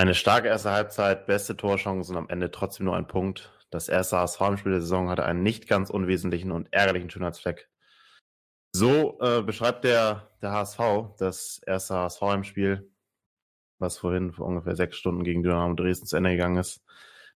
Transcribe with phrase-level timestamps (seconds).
[0.00, 3.52] Eine starke erste Halbzeit, beste Torchancen, am Ende trotzdem nur ein Punkt.
[3.68, 7.68] Das erste HSV-Spiel der Saison hatte einen nicht ganz unwesentlichen und ärgerlichen Schönheitsfleck.
[8.72, 10.78] So äh, beschreibt der, der HSV
[11.18, 12.90] das erste HSV-Spiel,
[13.78, 16.82] was vorhin vor ungefähr sechs Stunden gegen Dynamo Dresden zu Ende gegangen ist,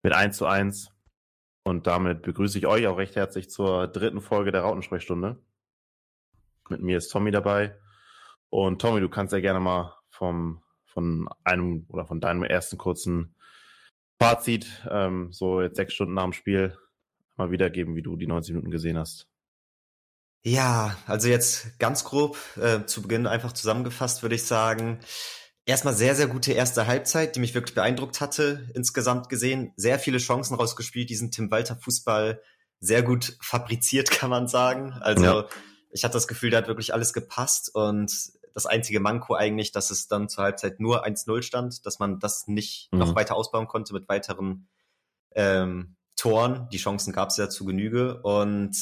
[0.04, 0.92] mit 1 zu 1.
[1.64, 5.36] Und damit begrüße ich euch auch recht herzlich zur dritten Folge der Rautensprechstunde.
[6.68, 7.76] Mit mir ist Tommy dabei.
[8.50, 10.61] Und Tommy, du kannst ja gerne mal vom,
[10.92, 13.34] von einem oder von deinem ersten kurzen
[14.20, 16.76] Fazit, ähm, so jetzt sechs Stunden nach dem Spiel,
[17.36, 19.26] mal wiedergeben, wie du die 90 Minuten gesehen hast.
[20.44, 25.00] Ja, also jetzt ganz grob äh, zu Beginn einfach zusammengefasst würde ich sagen,
[25.66, 29.72] erstmal sehr, sehr gute erste Halbzeit, die mich wirklich beeindruckt hatte, insgesamt gesehen.
[29.76, 32.42] Sehr viele Chancen rausgespielt, diesen Tim Walter Fußball
[32.80, 34.92] sehr gut fabriziert, kann man sagen.
[35.00, 35.48] Also ja.
[35.90, 39.90] ich hatte das Gefühl, da hat wirklich alles gepasst und das einzige Manko eigentlich, dass
[39.90, 42.98] es dann zur Halbzeit nur 1-0 stand, dass man das nicht mhm.
[42.98, 44.68] noch weiter ausbauen konnte mit weiteren
[45.34, 46.68] ähm, Toren.
[46.72, 48.76] Die Chancen gab es ja zu Genüge und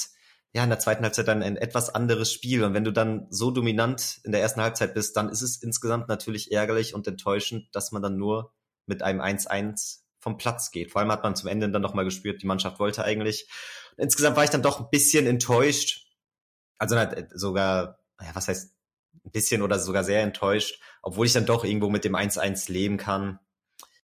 [0.53, 2.65] ja, in der zweiten Halbzeit dann ein etwas anderes Spiel.
[2.65, 6.09] Und wenn du dann so dominant in der ersten Halbzeit bist, dann ist es insgesamt
[6.09, 8.53] natürlich ärgerlich und enttäuschend, dass man dann nur
[8.87, 10.91] mit einem 1-1 vom Platz geht.
[10.91, 13.49] Vor allem hat man zum Ende dann nochmal gespürt, die Mannschaft wollte eigentlich.
[13.97, 16.07] Insgesamt war ich dann doch ein bisschen enttäuscht.
[16.79, 16.97] Also
[17.35, 18.75] sogar, ja, was heißt
[19.25, 22.97] ein bisschen oder sogar sehr enttäuscht, obwohl ich dann doch irgendwo mit dem 1-1 leben
[22.97, 23.39] kann.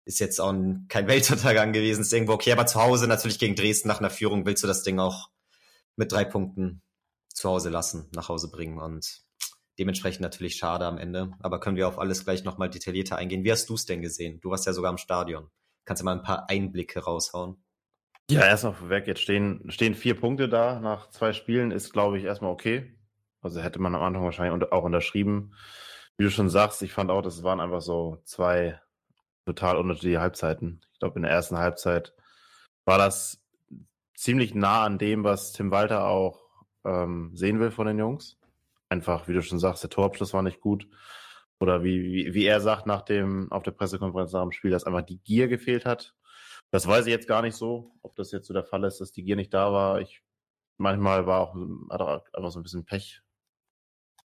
[0.06, 0.54] Ist jetzt auch
[0.90, 4.46] kein Weltuntergang gewesen, ist irgendwo okay, aber zu Hause natürlich gegen Dresden nach einer Führung
[4.46, 5.30] willst du das Ding auch
[5.96, 6.82] mit drei Punkten
[7.34, 9.24] zu Hause lassen, nach Hause bringen und
[9.80, 11.34] dementsprechend natürlich schade am Ende.
[11.40, 13.44] Aber können wir auf alles gleich nochmal detaillierter eingehen.
[13.44, 14.40] Wie hast du es denn gesehen?
[14.42, 15.50] Du warst ja sogar im Stadion.
[15.86, 17.64] Kannst du mal ein paar Einblicke raushauen?
[18.30, 22.24] Ja, erstmal vorweg, jetzt stehen, stehen vier Punkte da nach zwei Spielen, ist glaube ich
[22.24, 22.96] erstmal okay.
[23.44, 25.54] Also hätte man am Anfang wahrscheinlich auch unterschrieben.
[26.18, 28.80] Wie du schon sagst, ich fand auch, das waren einfach so zwei
[29.46, 30.82] total unterschiedliche Halbzeiten.
[30.94, 32.14] Ich glaube, in der ersten Halbzeit
[32.86, 33.44] war das
[34.16, 36.44] ziemlich nah an dem, was Tim Walter auch
[36.86, 38.40] ähm, sehen will von den Jungs.
[38.90, 40.88] Einfach, wie du schon sagst, der Torabschluss war nicht gut.
[41.60, 44.86] Oder wie, wie, wie er sagt nach dem, auf der Pressekonferenz nach dem Spiel, dass
[44.86, 46.16] einfach die Gier gefehlt hat.
[46.72, 49.12] Das weiß ich jetzt gar nicht so, ob das jetzt so der Fall ist, dass
[49.12, 50.02] die Gier nicht da war.
[50.02, 50.22] Ich,
[50.78, 53.22] manchmal war auch, einfach so ein bisschen Pech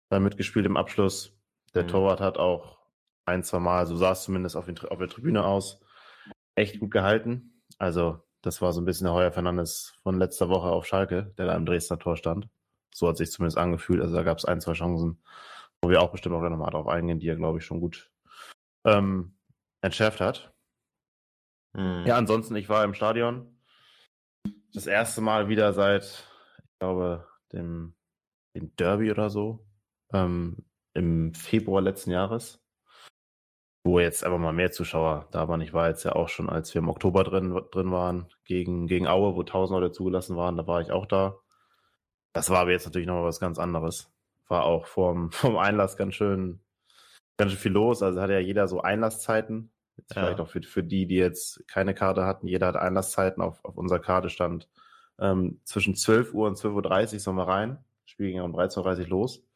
[0.09, 1.37] da mitgespielt im Abschluss.
[1.73, 1.89] Der mhm.
[1.89, 2.77] Torwart hat auch
[3.25, 5.81] ein, zwei Mal, so sah es zumindest auf, den, auf der Tribüne aus,
[6.55, 7.61] echt gut gehalten.
[7.77, 11.47] Also, das war so ein bisschen der Heuer Fernandes von letzter Woche auf Schalke, der
[11.47, 12.47] da im Dresdner Tor stand.
[12.93, 14.01] So hat sich zumindest angefühlt.
[14.01, 15.21] Also, da gab es ein, zwei Chancen,
[15.81, 18.11] wo wir auch bestimmt auch nochmal drauf eingehen, die er, glaube ich, schon gut
[18.85, 19.37] ähm,
[19.81, 20.53] entschärft hat.
[21.73, 22.05] Mhm.
[22.05, 23.59] Ja, ansonsten, ich war im Stadion.
[24.73, 27.95] Das erste Mal wieder seit, ich glaube, dem,
[28.55, 29.66] dem Derby oder so
[30.13, 32.61] ähm, im Februar letzten Jahres,
[33.83, 35.61] wo jetzt einfach mal mehr Zuschauer da waren.
[35.61, 39.07] Ich war jetzt ja auch schon, als wir im Oktober drin, drin waren, gegen, gegen
[39.07, 41.37] Aue, wo tausend Leute zugelassen waren, da war ich auch da.
[42.33, 44.11] Das war aber jetzt natürlich nochmal was ganz anderes.
[44.47, 46.59] War auch vom, vom Einlass ganz schön,
[47.37, 48.03] ganz schön viel los.
[48.03, 49.71] Also hatte ja jeder so Einlasszeiten.
[49.97, 50.21] Jetzt ja.
[50.21, 52.47] Vielleicht auch für, für die, die jetzt keine Karte hatten.
[52.47, 53.41] Jeder hat Einlasszeiten.
[53.41, 54.69] Auf, auf unserer Karte stand
[55.19, 57.83] ähm, zwischen 12 Uhr und 12.30 Uhr sollen wir rein.
[58.05, 59.46] Spiel ging um 13.30 Uhr los.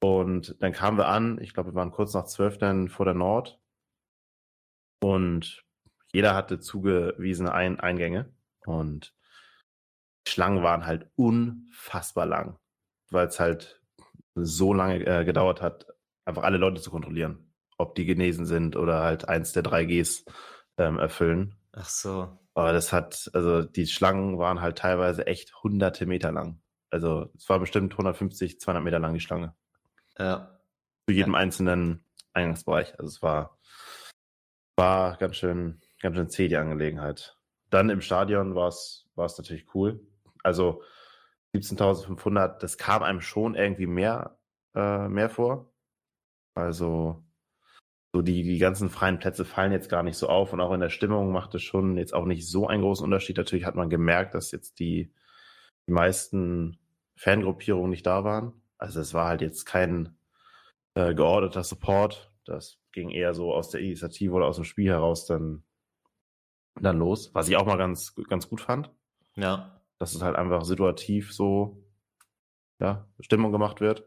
[0.00, 3.14] Und dann kamen wir an, ich glaube, wir waren kurz nach zwölf dann vor der
[3.14, 3.60] Nord.
[5.02, 5.64] Und
[6.12, 8.32] jeder hatte zugewiesene Ein Eingänge.
[8.66, 9.14] Und
[10.26, 12.58] die Schlangen waren halt unfassbar lang,
[13.10, 13.82] weil es halt
[14.34, 15.86] so lange äh, gedauert hat,
[16.24, 20.24] einfach alle Leute zu kontrollieren, ob die genesen sind oder halt eins der drei Gs
[20.78, 21.56] ähm, erfüllen.
[21.72, 22.38] Ach so.
[22.54, 26.60] Aber das hat, also die Schlangen waren halt teilweise echt hunderte Meter lang.
[26.90, 29.54] Also es war bestimmt 150, 200 Meter lang die Schlange.
[30.18, 30.60] Ja.
[31.06, 31.38] Zu jedem ja.
[31.38, 32.98] einzelnen Eingangsbereich.
[32.98, 33.58] Also es war,
[34.76, 37.36] war ganz schön, ganz schön zäh die Angelegenheit.
[37.70, 40.06] Dann im Stadion war es, war es natürlich cool.
[40.42, 40.82] Also
[41.54, 44.38] 17.500, das kam einem schon irgendwie mehr,
[44.74, 45.72] äh, mehr vor.
[46.54, 47.24] Also
[48.12, 50.80] so die, die ganzen freien Plätze fallen jetzt gar nicht so auf und auch in
[50.80, 53.36] der Stimmung macht es schon jetzt auch nicht so einen großen Unterschied.
[53.36, 55.12] Natürlich hat man gemerkt, dass jetzt die,
[55.88, 56.78] die meisten
[57.16, 58.52] Fangruppierungen nicht da waren.
[58.84, 60.14] Also es war halt jetzt kein
[60.92, 62.30] äh, geordneter Support.
[62.44, 65.64] Das ging eher so aus der Initiative oder aus dem Spiel heraus dann,
[66.78, 67.34] dann los.
[67.34, 68.90] Was ich auch mal ganz, ganz gut fand.
[69.36, 69.80] Ja.
[69.98, 71.82] Dass es halt einfach situativ so,
[72.78, 74.06] ja, Stimmung gemacht wird.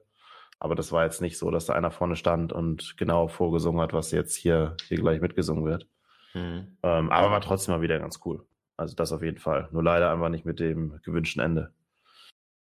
[0.60, 3.94] Aber das war jetzt nicht so, dass da einer vorne stand und genau vorgesungen hat,
[3.94, 5.88] was jetzt hier, hier gleich mitgesungen wird.
[6.36, 6.78] Mhm.
[6.84, 8.46] Ähm, aber war trotzdem mal wieder ganz cool.
[8.76, 9.70] Also das auf jeden Fall.
[9.72, 11.74] Nur leider einfach nicht mit dem gewünschten Ende.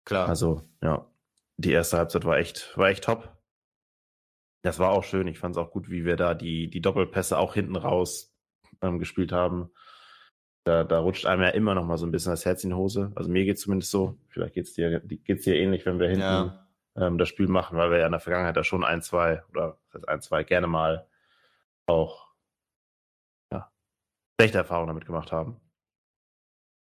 [0.04, 0.28] Klar.
[0.28, 1.06] Also, ja
[1.56, 3.36] die erste Halbzeit war echt, war echt top.
[4.62, 5.28] Das war auch schön.
[5.28, 8.34] Ich fand es auch gut, wie wir da die, die Doppelpässe auch hinten raus
[8.80, 9.70] ähm, gespielt haben.
[10.64, 12.76] Da, da rutscht einem ja immer noch mal so ein bisschen das Herz in die
[12.76, 13.12] Hose.
[13.14, 14.18] Also mir geht zumindest so.
[14.28, 16.66] Vielleicht geht's dir, geht's dir ähnlich, wenn wir hinten ja.
[16.96, 19.78] ähm, das Spiel machen, weil wir ja in der Vergangenheit da schon ein, zwei oder
[19.90, 21.06] das heißt ein, zwei gerne mal
[21.86, 22.32] auch
[23.52, 23.70] ja,
[24.40, 25.60] schlechte Erfahrungen damit gemacht haben.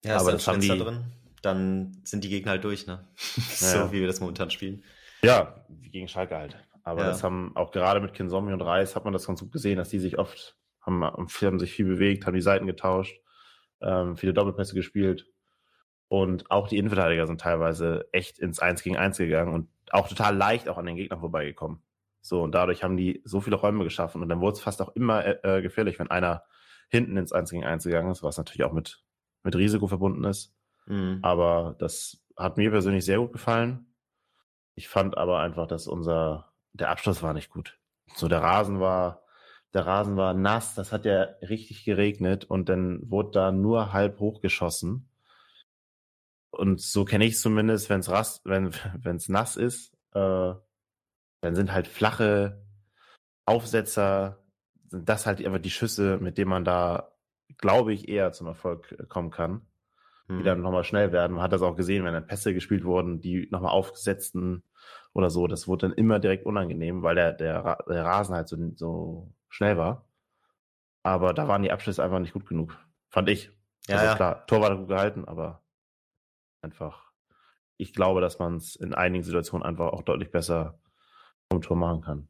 [0.04, 1.12] Ja, aber das haben die drin.
[1.42, 3.08] Dann sind die Gegner halt durch, ne?
[3.16, 3.92] so ja.
[3.92, 4.84] wie wir das momentan spielen.
[5.22, 6.58] Ja, wie gegen Schalke halt.
[6.84, 7.08] Aber ja.
[7.08, 9.90] das haben auch gerade mit Kinsomi und Reis hat man das ganz gut gesehen, dass
[9.90, 13.20] die sich oft haben, haben sich viel bewegt, haben die Seiten getauscht,
[13.82, 15.28] ähm, viele Doppelpässe gespielt.
[16.08, 20.36] Und auch die Innenverteidiger sind teilweise echt ins Eins gegen Eins gegangen und auch total
[20.36, 21.82] leicht auch an den Gegnern vorbeigekommen.
[22.22, 24.96] So, und dadurch haben die so viele Räume geschaffen und dann wurde es fast auch
[24.96, 26.44] immer äh, gefährlich, wenn einer
[26.90, 29.04] hinten ins Eins gegen Eins gegangen ist, was natürlich auch mit,
[29.44, 30.57] mit Risiko verbunden ist.
[30.88, 31.20] Mhm.
[31.22, 33.94] Aber das hat mir persönlich sehr gut gefallen.
[34.76, 37.80] Ich fand aber einfach, dass unser der Abschluss war nicht gut.
[38.16, 39.24] So, der Rasen war,
[39.74, 44.20] der Rasen war nass, das hat ja richtig geregnet und dann wurde da nur halb
[44.20, 45.10] hochgeschossen.
[46.52, 50.54] Und so kenne ich zumindest, wenn's rast, wenn wenn's nass ist, äh,
[51.42, 52.66] dann sind halt flache
[53.46, 54.44] Aufsetzer,
[54.90, 57.12] sind das halt einfach die Schüsse, mit denen man da,
[57.58, 59.67] glaube ich, eher zum Erfolg kommen kann.
[60.30, 60.64] Die dann mhm.
[60.64, 61.34] nochmal schnell werden.
[61.34, 64.64] Man hat das auch gesehen, wenn dann Pässe gespielt wurden, die nochmal aufgesetzten
[65.14, 65.48] oder so.
[65.48, 69.78] Das wurde dann immer direkt unangenehm, weil der, der, der Rasen halt so, so schnell
[69.78, 70.06] war.
[71.04, 72.78] Aber da waren die Abschlüsse einfach nicht gut genug.
[73.10, 73.52] Fand ich.
[73.88, 74.16] Ja, also ja.
[74.16, 75.64] klar, Tor war gut gehalten, aber
[76.62, 77.14] einfach,
[77.78, 80.78] ich glaube, dass man es in einigen Situationen einfach auch deutlich besser
[81.50, 82.28] vom Tor machen kann.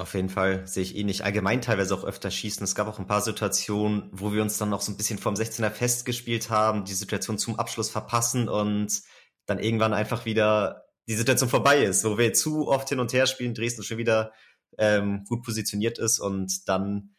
[0.00, 1.24] Auf jeden Fall sehe ich ähnlich.
[1.24, 2.62] Allgemein teilweise auch öfter schießen.
[2.62, 5.34] Es gab auch ein paar Situationen, wo wir uns dann noch so ein bisschen vom
[5.34, 9.02] 16er festgespielt haben, die Situation zum Abschluss verpassen und
[9.46, 13.26] dann irgendwann einfach wieder die Situation vorbei ist, wo wir zu oft hin und her
[13.26, 14.32] spielen, Dresden schon wieder
[14.76, 17.16] ähm, gut positioniert ist und dann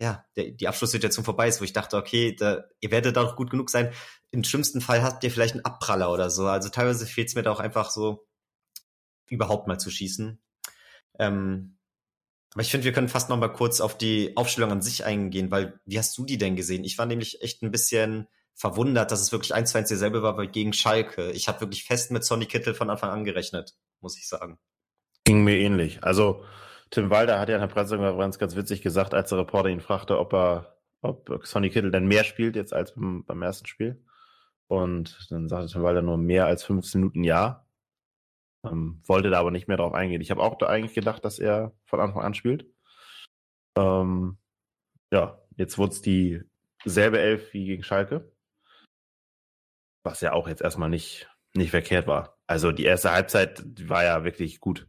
[0.00, 3.36] ja, der, die Abschlusssituation vorbei ist, wo ich dachte, okay, da, ihr werdet da auch
[3.36, 3.92] gut genug sein.
[4.30, 6.46] Im schlimmsten Fall habt ihr vielleicht einen Abpraller oder so.
[6.46, 8.26] Also teilweise fehlt es mir da auch einfach so,
[9.28, 10.42] überhaupt mal zu schießen.
[11.18, 11.78] Ähm,
[12.52, 15.50] aber ich finde, wir können fast noch mal kurz auf die Aufstellung an sich eingehen,
[15.50, 16.84] weil wie hast du die denn gesehen?
[16.84, 20.46] Ich war nämlich echt ein bisschen verwundert, dass es wirklich eins zu eins dieselbe war
[20.46, 21.30] gegen Schalke.
[21.30, 24.58] Ich habe wirklich fest mit Sonny Kittel von Anfang an gerechnet, muss ich sagen.
[25.24, 26.02] Ging mir ähnlich.
[26.02, 26.44] Also
[26.90, 30.18] Tim Walder hat ja in der Pressekonferenz ganz witzig gesagt, als der Reporter ihn fragte,
[30.18, 34.04] ob er, ob Sonny Kittel denn mehr spielt jetzt als beim, beim ersten Spiel.
[34.66, 37.64] Und dann sagte Tim Walder nur mehr als 15 Minuten ja.
[38.64, 40.20] Ähm, wollte da aber nicht mehr drauf eingehen.
[40.20, 42.66] Ich habe auch da eigentlich gedacht, dass er von Anfang an spielt.
[43.76, 44.38] Ähm,
[45.12, 48.32] ja, jetzt wurde es dieselbe Elf wie gegen Schalke.
[50.04, 52.38] Was ja auch jetzt erstmal nicht, nicht verkehrt war.
[52.46, 54.88] Also die erste Halbzeit war ja wirklich gut.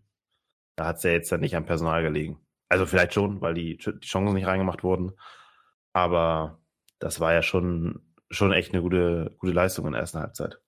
[0.77, 2.39] Da hat es ja jetzt dann nicht am Personal gelegen.
[2.69, 5.11] Also vielleicht schon, weil die, die Chancen nicht reingemacht wurden.
[5.93, 6.61] Aber
[6.99, 10.61] das war ja schon, schon echt eine gute, gute Leistung in der ersten Halbzeit.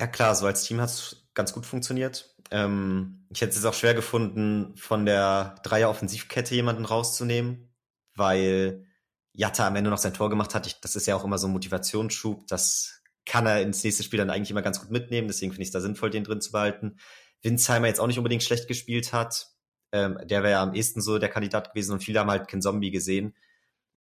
[0.00, 2.34] Ja klar, so als Team es ganz gut funktioniert.
[2.50, 7.72] Ähm, ich hätte es auch schwer gefunden, von der Dreier-Offensivkette jemanden rauszunehmen,
[8.14, 8.86] weil
[9.32, 10.66] Jatta am Ende noch sein Tor gemacht hat.
[10.66, 12.46] Ich, das ist ja auch immer so ein Motivationsschub.
[12.48, 15.28] Das kann er ins nächste Spiel dann eigentlich immer ganz gut mitnehmen.
[15.28, 16.96] Deswegen finde ich es da sinnvoll, den drin zu behalten.
[17.42, 19.48] Winsheimer jetzt auch nicht unbedingt schlecht gespielt hat.
[19.92, 22.62] Ähm, der wäre ja am ehesten so der Kandidat gewesen und viele haben halt kein
[22.62, 23.34] Zombie gesehen.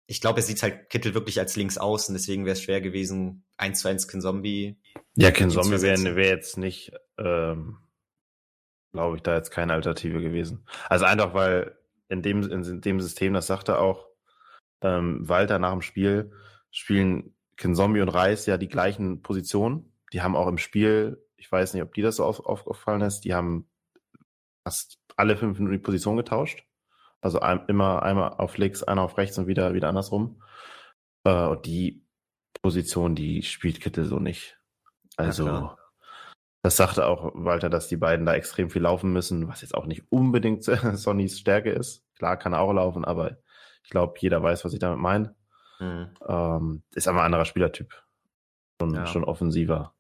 [0.07, 3.45] Ich glaube, er sieht halt Kittel wirklich als links außen, deswegen wäre es schwer gewesen,
[3.57, 4.79] eins zu eins Ken Zombie.
[5.15, 7.77] Ja, Ken Zombie wäre wär jetzt nicht, ähm,
[8.93, 10.65] glaube ich, da jetzt keine Alternative gewesen.
[10.87, 11.77] Also einfach, weil
[12.09, 14.07] in dem, in dem System, das sagte auch
[14.81, 16.31] ähm, Walter nach dem Spiel,
[16.71, 19.91] spielen Ken Zombie und Reis ja die gleichen Positionen.
[20.13, 23.21] Die haben auch im Spiel ich weiß nicht, ob dir das so auf, aufgefallen ist,
[23.21, 23.69] die haben
[24.65, 26.66] fast alle fünf Minuten die Position getauscht.
[27.21, 30.41] Also ein, immer einmal auf links, einer auf rechts und wieder, wieder andersrum.
[31.23, 32.05] Äh, und die
[32.61, 34.59] Position, die spielt Kittel so nicht.
[35.15, 35.77] Also, ja,
[36.63, 39.85] das sagte auch Walter, dass die beiden da extrem viel laufen müssen, was jetzt auch
[39.85, 42.03] nicht unbedingt Sonnys Stärke ist.
[42.17, 43.37] Klar kann er auch laufen, aber
[43.83, 45.35] ich glaube, jeder weiß, was ich damit meine.
[45.79, 46.09] Mhm.
[46.27, 48.03] Ähm, ist aber ein anderer Spielertyp.
[48.81, 49.05] Schon, ja.
[49.05, 49.93] schon offensiver.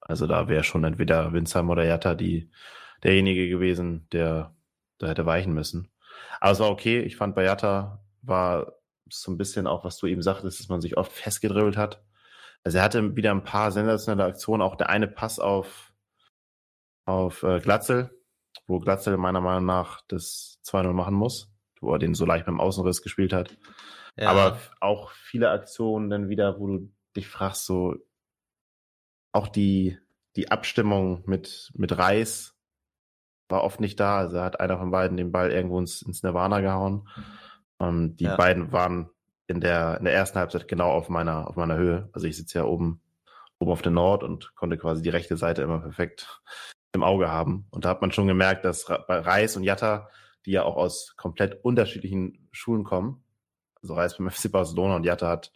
[0.00, 2.50] Also da wäre schon entweder Winzheim oder Jatta die,
[3.02, 4.54] derjenige gewesen, der
[4.98, 5.90] da hätte weichen müssen.
[6.44, 7.00] Aber es war okay.
[7.00, 8.74] Ich fand bei Jatta war
[9.08, 12.04] so ein bisschen auch, was du eben sagtest, dass man sich oft festgedribbelt hat.
[12.62, 14.60] Also er hatte wieder ein paar sensationelle Aktionen.
[14.60, 15.94] Auch der eine Pass auf,
[17.06, 18.10] auf äh, Glatzel,
[18.66, 22.60] wo Glatzel meiner Meinung nach das 2-0 machen muss, wo er den so leicht beim
[22.60, 23.56] Außenriss gespielt hat.
[24.18, 24.28] Ja.
[24.28, 27.94] Aber auch viele Aktionen dann wieder, wo du dich fragst, so,
[29.32, 29.98] auch die,
[30.36, 32.53] die Abstimmung mit, mit Reis
[33.48, 34.18] war oft nicht da.
[34.18, 37.08] Also hat einer von beiden den Ball irgendwo ins, ins Nirvana gehauen.
[37.78, 38.36] Und die Ja.
[38.36, 39.10] beiden waren
[39.46, 42.08] in der, in der ersten Halbzeit genau auf meiner, auf meiner Höhe.
[42.12, 43.02] Also ich sitze ja oben,
[43.58, 46.40] oben auf der Nord und konnte quasi die rechte Seite immer perfekt
[46.92, 47.66] im Auge haben.
[47.70, 50.08] Und da hat man schon gemerkt, dass bei Reis und Jatta,
[50.46, 53.24] die ja auch aus komplett unterschiedlichen Schulen kommen,
[53.82, 55.52] also Reis beim FC Barcelona und Jatta hat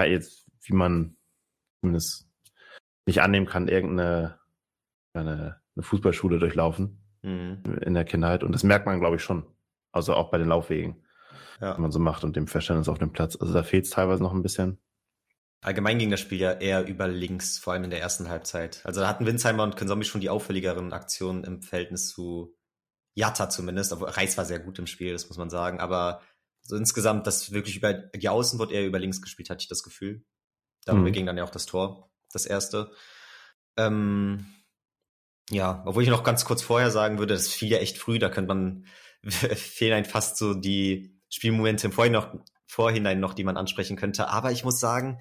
[0.00, 1.16] ja jetzt, wie man
[1.80, 2.26] zumindest
[3.06, 4.40] nicht annehmen kann, irgendeine
[5.12, 7.78] eine, eine Fußballschule durchlaufen Mhm.
[7.80, 8.42] in der Kindheit.
[8.44, 9.44] Und das merkt man, glaube ich, schon.
[9.92, 11.02] Also auch bei den Laufwegen,
[11.60, 11.74] Ja.
[11.74, 13.36] wenn man so macht und dem Verständnis auf dem Platz.
[13.40, 14.78] Also da fehlt es teilweise noch ein bisschen.
[15.62, 18.82] Allgemein ging das Spiel ja eher über links, vor allem in der ersten Halbzeit.
[18.84, 22.54] Also da hatten Winsheimer und Konsomi schon die auffälligeren Aktionen im Verhältnis zu
[23.14, 23.92] Jatta zumindest.
[23.92, 25.80] Obwohl Reis war sehr gut im Spiel, das muss man sagen.
[25.80, 26.20] Aber
[26.60, 29.82] so insgesamt, dass wirklich über die Außen wird eher über links gespielt, hatte ich das
[29.82, 30.24] Gefühl.
[30.84, 31.12] Darüber Mhm.
[31.12, 32.90] ging dann ja auch das Tor, das erste.
[33.78, 34.46] Ähm,
[35.50, 38.28] ja, obwohl ich noch ganz kurz vorher sagen würde, das fiel ja echt früh, da
[38.28, 38.86] könnte man,
[39.22, 42.34] fehlen einem fast so die Spielmomente im Vorhinein noch,
[42.66, 44.28] Vorhinein noch, die man ansprechen könnte.
[44.28, 45.20] Aber ich muss sagen,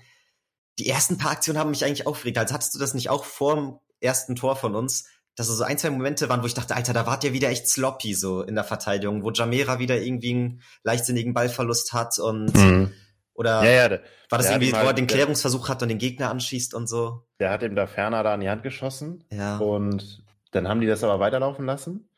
[0.80, 2.38] die ersten paar Aktionen haben mich eigentlich aufgeregt.
[2.38, 5.64] Also hattest du das nicht auch vor dem ersten Tor von uns, dass es so
[5.64, 8.42] ein, zwei Momente waren, wo ich dachte, Alter, da wart ihr wieder echt sloppy so
[8.42, 12.56] in der Verteidigung, wo Jamera wieder irgendwie einen leichtsinnigen Ballverlust hat und
[13.34, 15.90] oder Ja, ja, der, war das irgendwie, ihm wo halt- er den Klärungsversuch hat und
[15.90, 17.26] den Gegner anschießt und so?
[17.40, 19.58] der hat ihm da ferner da in die Hand geschossen Ja.
[19.58, 22.10] und dann haben die das aber weiterlaufen lassen.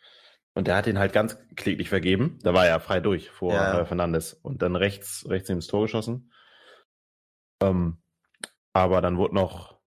[0.58, 2.40] Und der hat ihn halt ganz kläglich vergeben.
[2.42, 3.80] Da war er frei durch vor Ja.
[3.82, 6.32] äh, Fernandes und dann rechts, rechts ins Tor geschossen.
[7.62, 7.98] Ähm,
[8.74, 9.78] aber dann wurde noch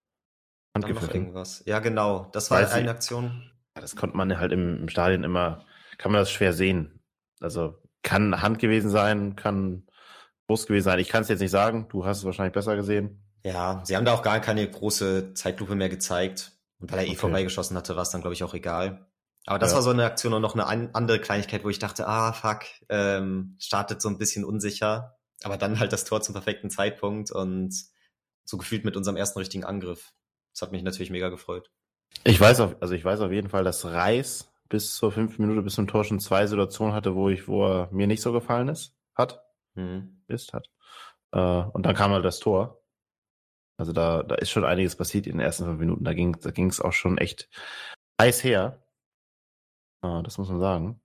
[0.74, 1.14] handgepfiffen.
[1.14, 1.62] irgendwas.
[1.66, 2.28] Ja, genau.
[2.32, 3.50] Das war Weiß eine ich- Aktion.
[3.74, 5.64] Das konnte man halt im, im Stadion immer,
[5.98, 7.02] kann man das schwer sehen.
[7.40, 9.87] Also kann Hand gewesen sein, kann
[10.48, 10.98] Brust gewesen sein.
[10.98, 11.86] Ich kann es jetzt nicht sagen.
[11.90, 13.22] Du hast es wahrscheinlich besser gesehen.
[13.44, 16.52] Ja, sie haben da auch gar keine große Zeitlupe mehr gezeigt.
[16.80, 17.16] Und weil er eh Okay.
[17.18, 19.06] vorbeigeschossen hatte, war es dann, glaube ich, auch egal.
[19.46, 19.76] Aber das Ja.
[19.76, 22.62] war so eine Aktion und noch eine an andere Kleinigkeit, wo ich dachte, ah, fuck,
[22.88, 25.16] ähm, startet so ein bisschen unsicher.
[25.44, 27.74] Aber dann halt das Tor zum perfekten Zeitpunkt und
[28.44, 30.12] so gefühlt mit unserem ersten richtigen Angriff.
[30.54, 31.70] Das hat mich natürlich mega gefreut.
[32.24, 35.62] Ich weiß auf, also ich weiß auf jeden Fall, dass Reis bis zur fünften Minute
[35.62, 38.68] bis zum Tor schon zwei Situationen hatte, wo ich, wo er mir nicht so gefallen
[38.68, 39.42] ist, hat,
[39.78, 40.22] Mhm.
[40.26, 40.68] ist, hat.
[41.32, 42.82] Äh, und dann kam halt das Tor.
[43.78, 46.04] Also da, da ist schon einiges passiert in den ersten fünf Minuten.
[46.04, 47.48] Da ging, da ging es auch schon echt
[48.20, 48.82] heiß her.
[50.02, 51.00] Äh, das muss man sagen.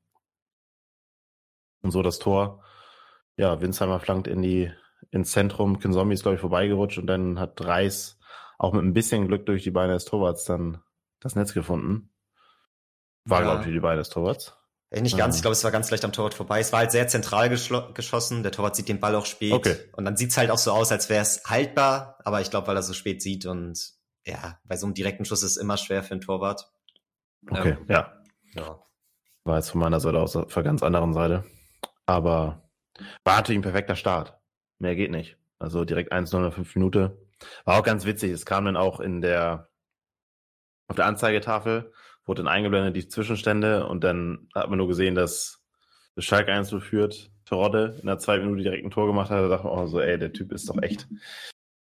[1.84, 2.63] Und so das Tor.
[3.38, 4.72] Ja, Winsheimer flankt in die,
[5.12, 5.80] ins Zentrum.
[5.80, 8.18] Kinzombie ist, glaube ich, vorbeigerutscht und dann hat Reis
[8.58, 10.82] auch mit ein bisschen Glück durch die Beine des Torwarts dann
[11.20, 12.10] das Netz gefunden.
[13.25, 13.51] War, Ja.
[13.51, 14.58] glaube ich, die Beine des Torwarts.
[14.94, 15.38] Äh, Nicht ganz, Ah.
[15.38, 16.60] ich glaube, es war ganz leicht am Torwart vorbei.
[16.60, 18.44] Es war halt sehr zentral geschossen.
[18.44, 19.52] Der Torwart sieht den Ball auch spät.
[19.54, 19.76] Okay.
[19.94, 22.20] Und dann sieht's halt auch so aus, als wäre es haltbar.
[22.24, 23.94] Aber ich glaube, weil er so spät sieht und
[24.26, 26.72] ja, bei so einem direkten Schuss ist es immer schwer für einen Torwart.
[27.50, 28.14] Okay, Ähm, ja.
[28.54, 28.80] Ja.
[29.44, 31.44] War jetzt von meiner Seite aus auf der ganz anderen Seite.
[32.06, 32.70] Aber
[33.26, 34.38] war natürlich ein perfekter Start.
[34.80, 35.38] Mehr geht nicht.
[35.60, 37.18] Also direkt 1-0 in der 5 Minute.
[37.66, 38.32] War auch ganz witzig.
[38.32, 39.70] Es kam dann auch in der,
[40.88, 41.92] auf der Anzeigetafel,
[42.25, 45.63] wurde dann eingeblendet die Zwischenstände und dann hat man nur gesehen, dass
[46.15, 47.32] das Schalke 1 führt.
[47.46, 49.39] Terodde in der zweiten Minute direkt ein Tor gemacht hat.
[49.44, 51.08] Da dachte man auch so, ey, der Typ ist doch echt,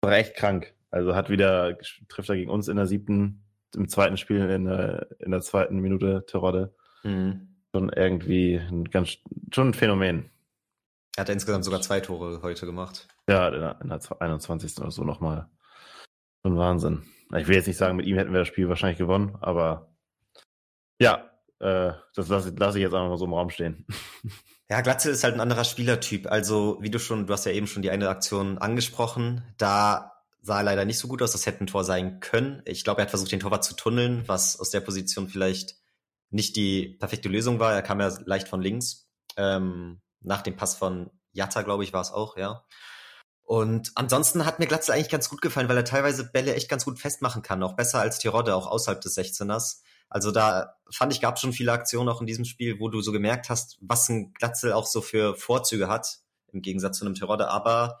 [0.01, 0.73] doch echt krank.
[0.91, 1.77] Also hat wieder,
[2.09, 5.79] trifft er gegen uns in der siebten, im zweiten Spiel in der, in der zweiten
[5.79, 7.47] Minute Terodde Mhm.
[7.75, 9.17] schon irgendwie ein ganz
[9.53, 10.29] schon ein Phänomen.
[11.15, 13.07] Er hat insgesamt sogar zwei Tore heute gemacht.
[13.29, 14.79] Ja, in der, in der 21.
[14.79, 15.47] oder so nochmal.
[16.45, 17.03] Schon Wahnsinn.
[17.35, 19.92] Ich will jetzt nicht sagen, mit ihm hätten wir das Spiel wahrscheinlich gewonnen, aber
[21.03, 21.29] ja,
[21.59, 23.85] äh, das lasse lass ich jetzt einfach mal so im Raum stehen.
[24.69, 26.25] Ja, Glatze ist halt ein anderer Spielertyp.
[26.31, 29.43] Also, wie du schon, du hast ja eben schon die eine Aktion angesprochen.
[29.57, 31.33] Da sah er leider nicht so gut aus.
[31.33, 32.63] Das hätte ein Tor sein können.
[32.65, 35.75] Ich glaube, er hat versucht, den Torwart zu tunneln, was aus der Position vielleicht
[36.31, 37.73] nicht die perfekte Lösung war.
[37.73, 39.11] Er kam ja leicht von links.
[39.37, 42.65] Ähm, nach dem Pass von Jatta, glaube ich, war es auch, ja.
[43.43, 46.85] Und ansonsten hat mir Glatze eigentlich ganz gut gefallen, weil er teilweise Bälle echt ganz
[46.85, 47.61] gut festmachen kann.
[47.61, 49.81] Auch besser als Tirode, auch außerhalb des 16ers.
[50.09, 53.11] Also da fand ich, gab schon viele Aktionen auch in diesem Spiel, wo du so
[53.11, 56.19] gemerkt hast, was ein Glatzel auch so für Vorzüge hat,
[56.51, 57.47] im Gegensatz zu einem Tirode.
[57.49, 57.99] Aber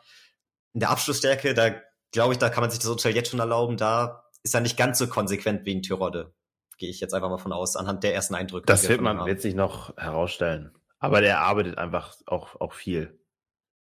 [0.73, 1.71] in der Abschlussstärke, da
[2.11, 4.77] glaube ich, da kann man sich das Urteil jetzt schon erlauben, da ist er nicht
[4.77, 6.33] ganz so konsequent wie ein Tirode.
[6.77, 8.65] Gehe ich jetzt einfach mal von aus, anhand der ersten Eindrücke.
[8.65, 9.27] Das wird man haben.
[9.27, 10.71] wird sich noch herausstellen.
[10.99, 13.19] Aber der arbeitet einfach auch, auch viel.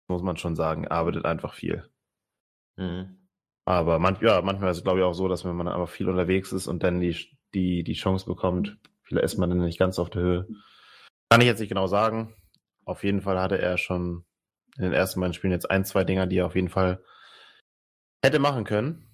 [0.09, 1.89] Muss man schon sagen, arbeitet einfach viel.
[2.77, 3.29] Mhm.
[3.65, 6.09] Aber manch, ja, manchmal ist es, glaube ich, auch so, dass wenn man einfach viel
[6.09, 7.17] unterwegs ist und dann die,
[7.57, 10.49] die, die Chance bekommt, vielleicht ist man dann nicht ganz auf der Höhe.
[11.31, 12.35] Kann ich jetzt nicht genau sagen.
[12.85, 14.25] Auf jeden Fall hatte er schon
[14.77, 17.03] in den ersten beiden Spielen jetzt ein, zwei Dinger, die er auf jeden Fall
[18.23, 19.09] hätte machen können.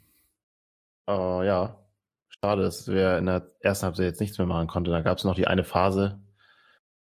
[1.08, 1.86] Äh, ja,
[2.28, 4.90] schade, dass wir in der ersten Halbzeit jetzt nichts mehr machen konnten.
[4.90, 6.20] Da gab es noch die eine Phase,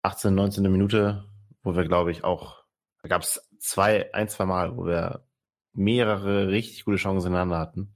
[0.02, 0.64] 18, 19.
[0.72, 1.26] Minute,
[1.62, 2.64] wo wir, glaube ich, auch,
[3.04, 5.26] da gab es zwei, ein, zwei Mal, wo wir
[5.74, 7.96] mehrere richtig gute Chancen ineinander hatten.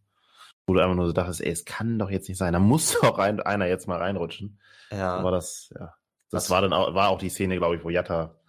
[0.65, 2.53] Wo du einfach nur so dachtest, ey, es kann doch jetzt nicht sein.
[2.53, 4.59] Da muss doch ein, einer jetzt mal reinrutschen.
[4.91, 5.15] Ja.
[5.17, 5.93] Aber das, ja.
[6.31, 8.39] Das war dann auch, war auch die Szene, glaube ich, wo Jatta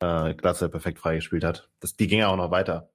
[0.00, 1.68] äh, Glatze perfekt freigespielt hat.
[1.80, 2.90] Das, die ging ja auch noch weiter.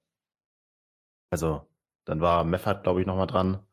[1.30, 1.68] Also,
[2.06, 3.66] dann war Meffert, glaube ich, nochmal dran.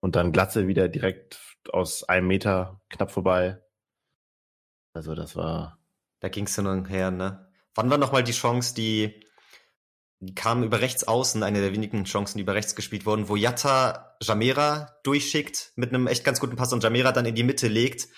[0.00, 3.62] Und dann Glatze wieder direkt aus einem Meter knapp vorbei.
[4.94, 5.78] Also, das war.
[6.20, 7.52] Da ging es hin und her, ne?
[7.74, 9.21] Wann war nochmal die Chance, die
[10.34, 14.16] kam über rechts außen, eine der wenigen Chancen, die über rechts gespielt wurden, wo Jatta
[14.22, 18.08] Jamera durchschickt mit einem echt ganz guten Pass und Jamera dann in die Mitte legt.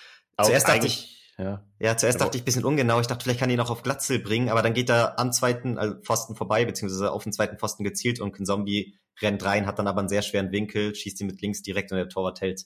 [0.41, 1.65] Zuerst dachte ich, ja.
[1.79, 2.99] Ja, zuerst dachte ich ein bisschen ungenau.
[3.01, 5.77] Ich dachte, vielleicht kann die noch auf Glatzel bringen, aber dann geht er am zweiten
[5.77, 9.87] also Pfosten vorbei, beziehungsweise auf den zweiten Pfosten gezielt und Zombie rennt rein, hat dann
[9.87, 12.65] aber einen sehr schweren Winkel, schießt ihn mit links direkt und der Torwart hält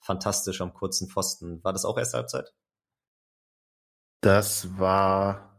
[0.00, 1.62] fantastisch am kurzen Pfosten.
[1.62, 2.52] War das auch erste Halbzeit?
[4.20, 5.57] Das war.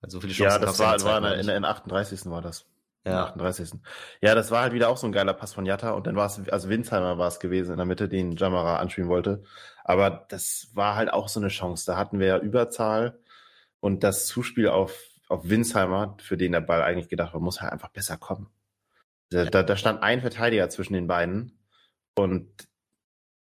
[0.00, 2.26] Also viele Chancen ja, das war, war in, in, in der 38.
[2.26, 2.66] war das.
[3.06, 3.26] Ja.
[3.26, 3.70] 38.
[4.20, 6.26] Ja, das war halt wieder auch so ein geiler Pass von Jatta und dann war
[6.26, 9.42] es, also Winsheimer war es gewesen in der Mitte, den Jamara anspielen wollte.
[9.84, 11.86] Aber das war halt auch so eine Chance.
[11.86, 13.18] Da hatten wir ja Überzahl
[13.80, 17.72] und das Zuspiel auf, auf Winsheimer, für den der Ball eigentlich gedacht war, muss halt
[17.72, 18.50] einfach besser kommen.
[19.30, 21.58] Da, da, da stand ein Verteidiger zwischen den beiden
[22.14, 22.68] und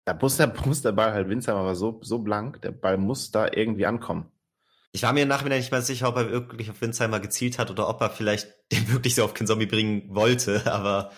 [0.04, 3.30] da muss der, muss der Ball halt, Winsheimer war so, so blank, der Ball muss
[3.30, 4.30] da irgendwie ankommen.
[4.92, 7.70] Ich war mir im Nachhinein nicht mal sicher, ob er wirklich auf Winsheimer gezielt hat
[7.70, 11.10] oder ob er vielleicht den wirklich so auf Kinzombie bringen wollte, aber.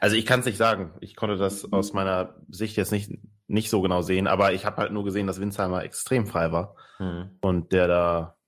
[0.00, 0.92] Also ich kann es nicht sagen.
[1.00, 3.10] Ich konnte das aus meiner Sicht jetzt nicht,
[3.46, 6.74] nicht so genau sehen, aber ich habe halt nur gesehen, dass Winsheimer extrem frei war
[6.96, 7.38] hm.
[7.40, 8.38] und der da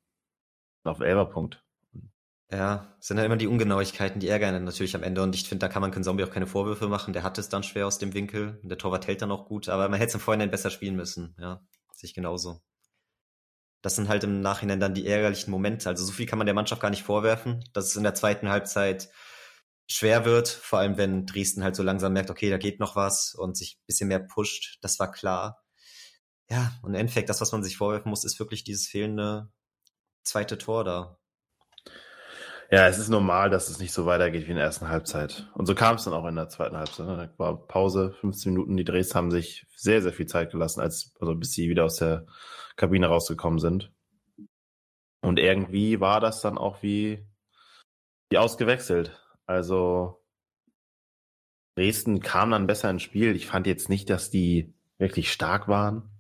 [0.83, 1.63] auf Elberpunkt.
[2.51, 5.23] Ja, sind ja immer die Ungenauigkeiten, die ärgern natürlich am Ende.
[5.23, 7.13] Und ich finde, da kann man Kinzombie auch keine Vorwürfe machen.
[7.13, 8.61] Der hat es dann schwer aus dem Winkel.
[8.63, 11.35] Der Torwart hält dann auch gut, aber man hätte es im Vorhinein besser spielen müssen.
[11.39, 11.61] Ja,
[11.93, 12.61] sich genauso
[13.87, 15.89] das sind halt im Nachhinein dann die ärgerlichen Momente.
[15.89, 18.49] Also so viel kann man der Mannschaft gar nicht vorwerfen, dass es in der zweiten
[18.49, 19.11] Halbzeit
[19.87, 23.33] schwer wird, vor allem wenn Dresden halt so langsam merkt, okay, da geht noch was
[23.37, 25.63] und sich ein bisschen mehr pusht, das war klar.
[26.51, 29.53] Ja, und im Endeffekt, das, was man sich vorwerfen muss, ist wirklich dieses fehlende
[30.25, 31.21] zweite Tor da.
[32.73, 35.49] Ja, es ist normal, dass es nicht so weitergeht wie in der ersten Halbzeit.
[35.55, 37.07] Und so kam es dann auch in der zweiten Halbzeit.
[37.07, 38.77] Da war Pause, 15 Minuten.
[38.77, 41.99] Die Dresden haben sich sehr, sehr viel Zeit gelassen, als, also bis sie wieder aus
[41.99, 42.27] der
[42.77, 43.93] Kabine rausgekommen sind.
[45.23, 47.27] Und irgendwie war das dann auch wie,
[48.31, 49.19] wie ausgewechselt.
[49.47, 50.23] Also
[51.77, 53.35] Dresden kam dann besser ins Spiel.
[53.35, 56.11] Ich fand jetzt nicht, dass die wirklich stark waren.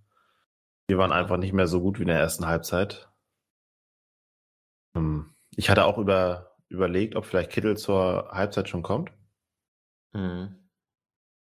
[0.90, 3.08] Die waren einfach nicht mehr so gut wie in der ersten Halbzeit.
[4.96, 5.34] Hm.
[5.56, 9.12] Ich hatte auch über, überlegt, ob vielleicht Kittel zur Halbzeit schon kommt.
[10.12, 10.56] Mhm.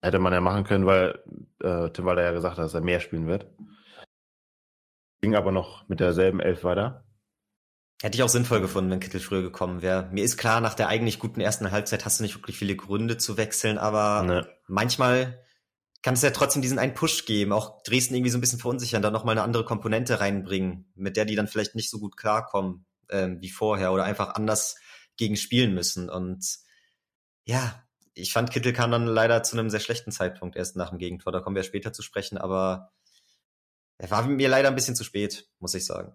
[0.03, 1.23] Hätte man ja machen können, weil
[1.61, 3.47] äh, Tim Walder ja gesagt hat, dass er mehr spielen wird.
[5.21, 7.05] Ging aber noch mit derselben Elf weiter.
[8.03, 10.09] Hätte ich auch sinnvoll gefunden, wenn Kittel früher gekommen wäre.
[10.11, 13.19] Mir ist klar, nach der eigentlich guten ersten Halbzeit hast du nicht wirklich viele Gründe
[13.19, 14.51] zu wechseln, aber nee.
[14.67, 15.45] manchmal
[16.03, 19.03] kann es ja trotzdem diesen einen Push geben, auch Dresden irgendwie so ein bisschen verunsichern,
[19.03, 22.87] da nochmal eine andere Komponente reinbringen, mit der die dann vielleicht nicht so gut klarkommen
[23.11, 24.77] ähm, wie vorher oder einfach anders
[25.19, 26.09] gegen spielen müssen.
[26.09, 26.59] Und
[27.45, 27.83] ja,
[28.15, 31.33] ich fand, Kittel kam dann leider zu einem sehr schlechten Zeitpunkt erst nach dem Gegentor.
[31.33, 32.93] Da kommen wir später zu sprechen, aber
[34.01, 36.13] er war mir leider ein bisschen zu spät, muss ich sagen.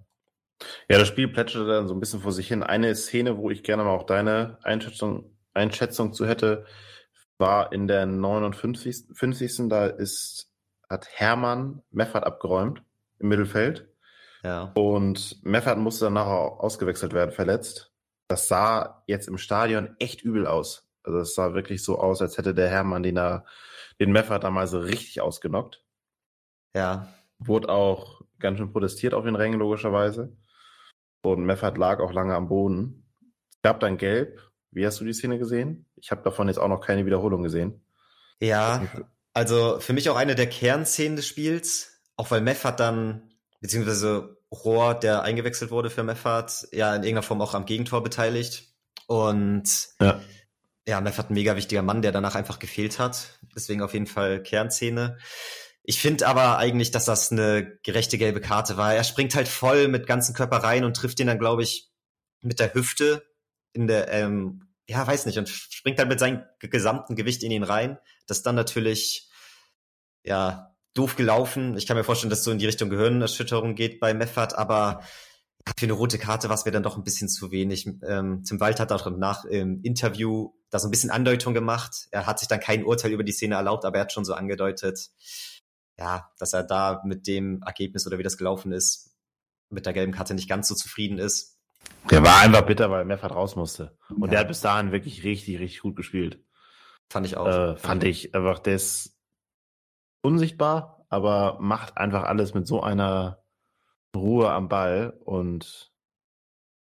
[0.89, 2.63] Ja, das Spiel plätscherte dann so ein bisschen vor sich hin.
[2.63, 6.65] Eine Szene, wo ich gerne mal auch deine Einschätzung, Einschätzung zu hätte,
[7.37, 9.07] war in der 59.
[9.13, 9.69] 50.
[9.69, 10.51] Da ist,
[10.89, 12.81] hat Hermann Meffert abgeräumt
[13.19, 13.87] im Mittelfeld.
[14.43, 14.71] Ja.
[14.73, 17.91] Und Meffert musste danach auch ausgewechselt werden, verletzt.
[18.27, 20.89] Das sah jetzt im Stadion echt übel aus.
[21.03, 23.45] Also es sah wirklich so aus, als hätte der Hermann den, da,
[23.99, 25.83] den Meffert da mal so richtig ausgenockt.
[26.75, 27.07] Ja.
[27.39, 30.35] Wurde auch ganz schön protestiert auf den Rängen, logischerweise.
[31.21, 33.11] Und Meffert lag auch lange am Boden.
[33.51, 34.41] Es gab dann Gelb.
[34.71, 35.87] Wie hast du die Szene gesehen?
[35.95, 37.85] Ich habe davon jetzt auch noch keine Wiederholung gesehen.
[38.39, 38.83] Ja,
[39.33, 42.01] also für mich auch eine der Kernszenen des Spiels.
[42.17, 47.41] Auch weil Meffert dann, beziehungsweise Rohr, der eingewechselt wurde für Meffert, ja in irgendeiner Form
[47.41, 48.73] auch am Gegentor beteiligt.
[49.07, 50.21] Und ja,
[50.87, 53.39] ja Meffert ein mega wichtiger Mann, der danach einfach gefehlt hat.
[53.55, 55.17] Deswegen auf jeden Fall Kernszene.
[55.87, 58.95] Ich finde aber eigentlich, dass das eine gerechte gelbe Karte war.
[58.95, 61.91] Er springt halt voll mit ganzen Körper rein und trifft ihn dann, glaube ich,
[62.41, 63.23] mit der Hüfte
[63.71, 67.63] in der, ähm, ja, weiß nicht, und springt halt mit seinem gesamten Gewicht in ihn
[67.63, 67.99] rein.
[68.25, 69.29] Das ist dann natürlich,
[70.23, 71.77] ja, doof gelaufen.
[71.77, 75.03] Ich kann mir vorstellen, dass so in die Richtung Gehirnerschütterung geht bei Meffert, aber
[75.77, 77.87] für eine rote Karte war es mir dann doch ein bisschen zu wenig.
[78.07, 82.07] Ähm, Tim Wald hat auch nach im Interview da so ein bisschen Andeutung gemacht.
[82.11, 84.33] Er hat sich dann kein Urteil über die Szene erlaubt, aber er hat schon so
[84.33, 85.09] angedeutet,
[85.97, 89.15] ja, dass er da mit dem Ergebnis oder wie das gelaufen ist,
[89.69, 91.60] mit der gelben Karte nicht ganz so zufrieden ist.
[92.10, 93.97] Der war einfach bitter, weil er mehrfach raus musste.
[94.10, 94.27] Und ja.
[94.27, 96.43] der hat bis dahin wirklich richtig, richtig gut gespielt.
[97.10, 97.47] Fand ich auch.
[97.47, 99.17] Äh, fand ich einfach, der ist
[100.21, 103.43] unsichtbar, aber macht einfach alles mit so einer
[104.15, 105.91] Ruhe am Ball und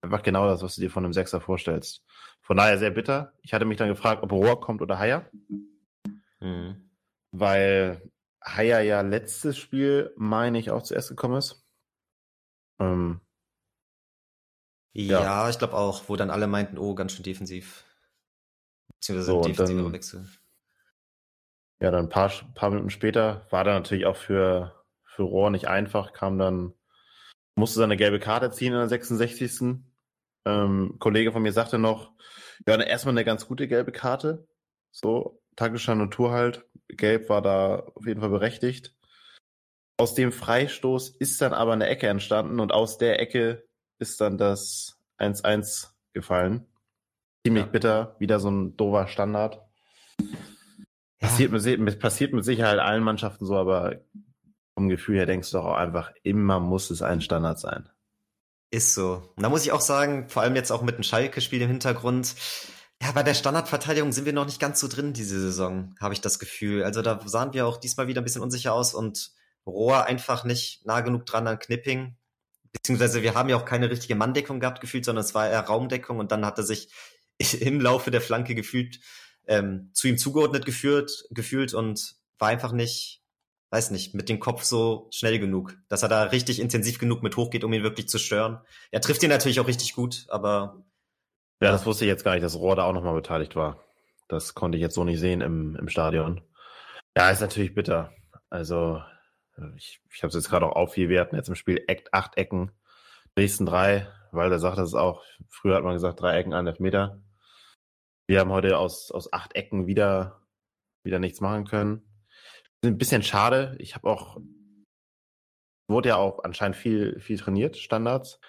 [0.00, 2.04] einfach genau das, was du dir von einem Sechser vorstellst.
[2.40, 3.32] Von daher sehr bitter.
[3.42, 5.28] Ich hatte mich dann gefragt, ob Rohr kommt oder Haier.
[6.40, 6.90] Mhm.
[7.32, 8.02] Weil
[8.44, 11.66] Haier ja letztes Spiel, meine ich, auch zuerst gekommen ist.
[12.78, 13.20] Ähm,
[14.92, 17.84] ja, ja, ich glaube auch, wo dann alle meinten, oh, ganz schön defensiv.
[18.94, 20.28] Beziehungsweise so, defensiver Wechsel.
[21.80, 25.66] Ja, dann ein paar, paar Minuten später war dann natürlich auch für, für Rohr nicht
[25.66, 26.74] einfach, kam dann,
[27.56, 29.82] musste seine gelbe Karte ziehen in der 66.
[30.46, 32.12] Ähm, Kollege von mir sagte noch,
[32.66, 34.46] ja, erstmal eine ganz gute gelbe Karte.
[34.92, 36.64] So, taktischer Natur halt.
[36.88, 38.94] Gelb war da auf jeden Fall berechtigt.
[39.96, 43.64] Aus dem Freistoß ist dann aber eine Ecke entstanden und aus der Ecke
[44.00, 46.66] ist dann das 1-1 gefallen.
[47.46, 47.70] Ziemlich ja.
[47.70, 49.60] bitter, wieder so ein doofer Standard.
[50.20, 50.26] Ja.
[51.28, 54.00] Passiert, mit, passiert mit Sicherheit allen Mannschaften so, aber
[54.74, 57.88] vom Gefühl her denkst du doch auch einfach, immer muss es ein Standard sein.
[58.70, 59.32] Ist so.
[59.36, 62.34] Und da muss ich auch sagen, vor allem jetzt auch mit dem Schalke-Spiel im Hintergrund,
[63.04, 66.22] ja, bei der Standardverteidigung sind wir noch nicht ganz so drin diese Saison, habe ich
[66.22, 66.84] das Gefühl.
[66.84, 69.32] Also da sahen wir auch diesmal wieder ein bisschen unsicher aus und
[69.66, 72.16] Rohr einfach nicht nah genug dran an Knipping.
[72.72, 76.18] Beziehungsweise wir haben ja auch keine richtige Manndeckung gehabt gefühlt, sondern es war eher Raumdeckung
[76.18, 76.88] und dann hat er sich
[77.60, 79.00] im Laufe der Flanke gefühlt
[79.46, 83.22] ähm, zu ihm zugeordnet geführt, gefühlt und war einfach nicht,
[83.68, 87.36] weiß nicht, mit dem Kopf so schnell genug, dass er da richtig intensiv genug mit
[87.36, 88.60] hochgeht, um ihn wirklich zu stören.
[88.90, 90.83] Er trifft ihn natürlich auch richtig gut, aber
[91.60, 93.82] ja, das wusste ich jetzt gar nicht, dass Rohr da auch nochmal beteiligt war.
[94.28, 96.40] Das konnte ich jetzt so nicht sehen im, im Stadion.
[97.16, 98.12] Ja, ist natürlich bitter.
[98.50, 99.02] Also,
[99.76, 102.36] ich, ich habe es jetzt gerade auch auf, wir hatten jetzt im Spiel Act, acht
[102.36, 102.72] Ecken,
[103.36, 106.72] Dresden drei, weil der sagt, das ist auch, früher hat man gesagt, drei Ecken, ein
[106.78, 107.22] Meter.
[108.26, 110.40] Wir haben heute aus, aus acht Ecken wieder,
[111.04, 112.02] wieder nichts machen können.
[112.84, 113.76] Ein bisschen schade.
[113.78, 114.40] Ich habe auch,
[115.88, 118.40] wurde ja auch anscheinend viel, viel trainiert, Standards.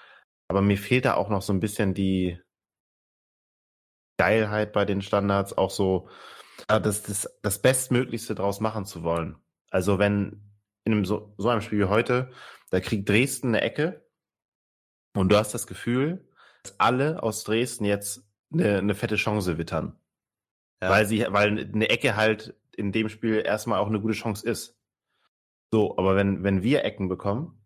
[0.47, 2.39] Aber mir fehlt da auch noch so ein bisschen die,
[4.17, 6.09] Geilheit bei den Standards, auch so
[6.67, 9.37] äh, das, das, das Bestmöglichste draus machen zu wollen.
[9.69, 10.41] Also wenn
[10.83, 12.31] in einem so, so einem Spiel wie heute,
[12.69, 14.05] da kriegt Dresden eine Ecke
[15.13, 16.29] und du hast das Gefühl,
[16.63, 18.23] dass alle aus Dresden jetzt
[18.53, 19.99] eine, eine fette Chance wittern.
[20.81, 20.89] Ja.
[20.89, 24.77] Weil sie, weil eine Ecke halt in dem Spiel erstmal auch eine gute Chance ist.
[25.71, 27.61] So, aber wenn, wenn wir Ecken bekommen,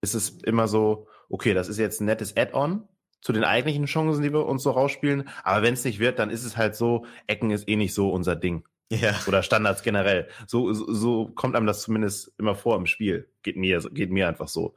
[0.00, 2.88] ist es immer so, okay, das ist jetzt ein nettes Add-on,
[3.22, 5.28] zu den eigentlichen Chancen, die wir uns so rausspielen.
[5.44, 8.10] Aber wenn es nicht wird, dann ist es halt so, Ecken ist eh nicht so
[8.10, 8.64] unser Ding.
[8.90, 9.18] Ja.
[9.26, 10.28] Oder Standards generell.
[10.46, 13.30] So, so, so kommt einem das zumindest immer vor im Spiel.
[13.42, 14.74] Geht mir, geht mir einfach so.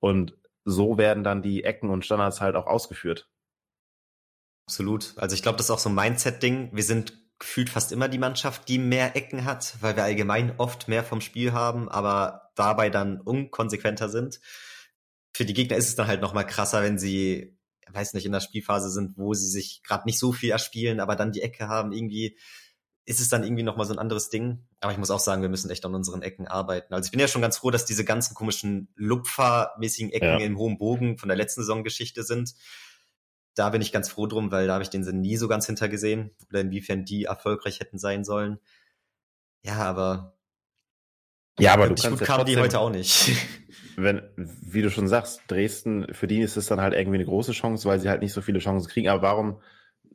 [0.00, 3.28] Und so werden dann die Ecken und Standards halt auch ausgeführt.
[4.66, 5.14] Absolut.
[5.16, 6.70] Also ich glaube, das ist auch so ein Mindset-Ding.
[6.72, 10.88] Wir sind gefühlt fast immer die Mannschaft, die mehr Ecken hat, weil wir allgemein oft
[10.88, 14.40] mehr vom Spiel haben, aber dabei dann unkonsequenter sind.
[15.34, 17.58] Für die Gegner ist es dann halt nochmal krasser, wenn sie
[17.90, 21.16] weiß nicht, in der Spielphase sind, wo sie sich gerade nicht so viel erspielen, aber
[21.16, 22.36] dann die Ecke haben, irgendwie
[23.04, 24.64] ist es dann irgendwie nochmal so ein anderes Ding.
[24.80, 26.94] Aber ich muss auch sagen, wir müssen echt an unseren Ecken arbeiten.
[26.94, 30.38] Also ich bin ja schon ganz froh, dass diese ganzen komischen Lupfer-mäßigen Ecken ja.
[30.38, 32.54] im hohen Bogen von der letzten Saisongeschichte sind.
[33.54, 35.66] Da bin ich ganz froh drum, weil da habe ich den Sinn nie so ganz
[35.66, 38.58] hintergesehen oder inwiefern die erfolgreich hätten sein sollen.
[39.62, 40.36] Ja, aber
[41.58, 43.30] ja, aber du kannst gut ja kamen die heute auch nicht.
[43.96, 47.52] wenn, wie du schon sagst, Dresden, für die ist es dann halt irgendwie eine große
[47.52, 49.08] Chance, weil sie halt nicht so viele Chancen kriegen.
[49.08, 49.60] Aber warum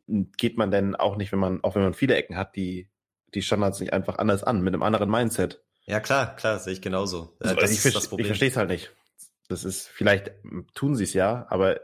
[0.08, 2.90] geht man denn auch nicht, wenn man, auch wenn man viele Ecken hat, die,
[3.34, 5.64] die Standards nicht einfach anders an, mit einem anderen Mindset?
[5.86, 7.36] Ja, klar, klar, sehe ich genauso.
[7.40, 8.26] Also, das ich, ist das Problem.
[8.26, 8.92] ich verstehe es halt nicht.
[9.48, 10.32] Das ist, vielleicht
[10.74, 11.80] tun sie es ja, aber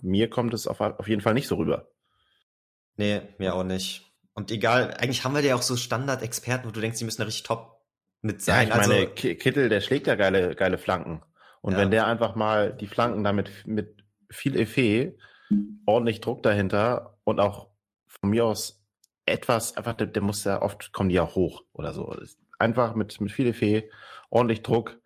[0.00, 1.90] mir kommt es auf, auf jeden Fall nicht so rüber.
[2.96, 4.06] Nee, mir auch nicht.
[4.34, 7.42] Und egal, eigentlich haben wir ja auch so Standard-Experten, wo du denkst, die müssen richtig
[7.42, 7.79] top
[8.22, 8.68] mit sein.
[8.68, 11.22] Ja, ich meine, also, Kittel, der schlägt ja geile, geile Flanken.
[11.60, 11.78] Und ja.
[11.78, 15.16] wenn der einfach mal die Flanken damit mit viel Effet,
[15.86, 17.68] ordentlich Druck dahinter und auch
[18.06, 18.82] von mir aus
[19.26, 22.16] etwas, einfach, der, der muss ja oft, kommen die ja hoch oder so.
[22.58, 23.90] Einfach mit, mit viel Effet,
[24.30, 24.98] ordentlich Druck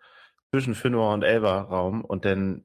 [0.51, 2.65] zwischen Fünfer und Elfer Raum und dann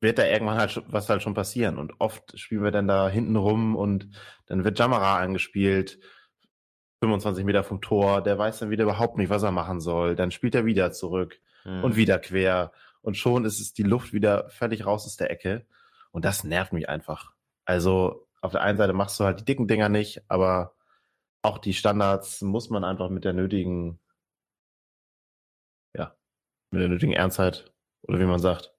[0.00, 1.78] wird da irgendwann halt was halt schon passieren.
[1.78, 4.10] Und oft spielen wir dann da hinten rum und
[4.46, 6.00] dann wird Jamara angespielt,
[7.00, 10.16] 25 Meter vom Tor, der weiß dann wieder überhaupt nicht, was er machen soll.
[10.16, 11.84] Dann spielt er wieder zurück mhm.
[11.84, 12.72] und wieder quer.
[13.02, 15.66] und schon ist es die Luft wieder völlig raus aus der Ecke.
[16.12, 17.32] Und das nervt mich einfach.
[17.64, 20.74] Also auf der einen Seite machst du halt die dicken Dinger nicht, aber
[21.42, 23.98] auch die Standards muss man einfach mit der nötigen,
[25.96, 26.14] ja,
[26.70, 28.74] mit der nötigen Ernstheit oder wie man sagt,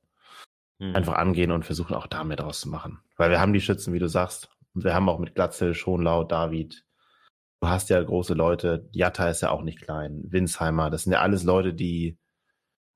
[0.79, 0.95] hm.
[0.95, 2.99] einfach angehen und versuchen auch damit draus zu machen.
[3.17, 6.23] Weil wir haben die Schützen, wie du sagst, und wir haben auch mit Glatzel, Schonlau,
[6.23, 6.85] David,
[7.61, 11.21] du hast ja große Leute, Jatta ist ja auch nicht klein, Winsheimer, das sind ja
[11.21, 12.17] alles Leute, die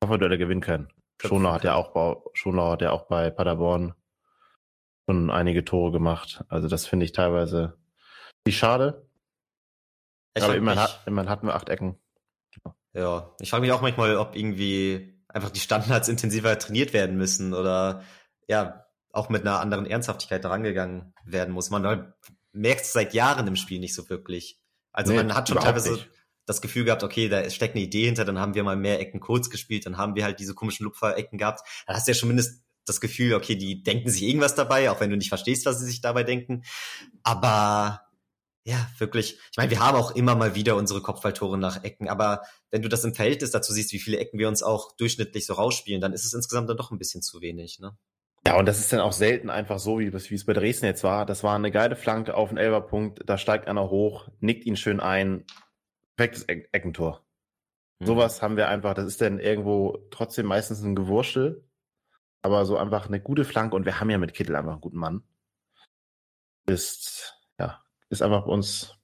[0.02, 0.90] Kopfballduelle gewinnen können.
[1.22, 3.94] Schonlau hat ja auch, Schonlau hat ja auch bei Paderborn
[5.08, 6.44] schon einige Tore gemacht.
[6.50, 7.78] Also das finde ich teilweise
[8.44, 9.08] wie schade.
[10.36, 11.98] Ich Aber immerhin, hat, immerhin hatten wir acht Ecken.
[12.94, 17.54] Ja, ich frage mich auch manchmal, ob irgendwie einfach die Standards intensiver trainiert werden müssen
[17.54, 18.04] oder
[18.48, 21.70] ja, auch mit einer anderen Ernsthaftigkeit herangegangen werden muss.
[21.70, 22.14] Man
[22.56, 24.60] merkt es seit Jahren im Spiel nicht so wirklich.
[24.92, 26.10] Also nee, man hat schon teilweise nicht.
[26.46, 29.20] das Gefühl gehabt, okay, da steckt eine Idee hinter, dann haben wir mal mehr Ecken
[29.20, 31.62] kurz gespielt, dann haben wir halt diese komischen Lupfer-Ecken gehabt.
[31.86, 35.00] Da hast du ja schon mindestens das Gefühl, okay, die denken sich irgendwas dabei, auch
[35.00, 36.64] wenn du nicht verstehst, was sie sich dabei denken.
[37.24, 38.02] Aber
[38.64, 39.38] ja, wirklich.
[39.52, 42.90] Ich meine, wir haben auch immer mal wieder unsere Kopfballtore nach Ecken, aber wenn du
[42.90, 46.14] das im Verhältnis dazu siehst, wie viele Ecken wir uns auch durchschnittlich so rausspielen, dann
[46.14, 47.98] ist es insgesamt dann doch ein bisschen zu wenig, ne?
[48.48, 51.04] Ja, und das ist dann auch selten einfach so, wie, wie es bei Dresden jetzt
[51.04, 51.26] war.
[51.26, 55.00] Das war eine geile Flanke auf den Elberpunkt, da steigt einer hoch, nickt ihn schön
[55.00, 55.46] ein,
[56.16, 57.26] perfektes e Eckentor.
[58.00, 58.06] Mhm.
[58.06, 61.68] Sowas haben wir einfach, das ist dann irgendwo trotzdem meistens ein Gewurstel,
[62.44, 64.98] aber so einfach eine gute Flanke und wir haben ja mit Kittel einfach einen guten
[64.98, 65.24] Mann.
[66.68, 68.96] Ist, ja, ist einfach bei uns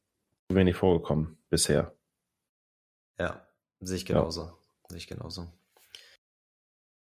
[0.49, 1.95] zu wenig vorgekommen bisher.
[3.19, 3.47] Ja,
[3.79, 4.41] sehe ich genauso.
[4.41, 4.57] Ja.
[4.89, 5.47] Sehe ich genauso.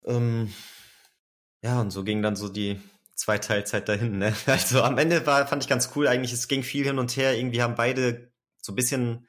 [0.04, 0.52] Ähm,
[1.66, 2.80] ja, und so ging dann so die
[3.16, 4.18] zweite Teilzeit dahin.
[4.18, 4.32] Ne?
[4.46, 7.36] Also am Ende war, fand ich ganz cool eigentlich, es ging viel hin und her.
[7.36, 8.30] Irgendwie haben beide
[8.62, 9.26] so ein bisschen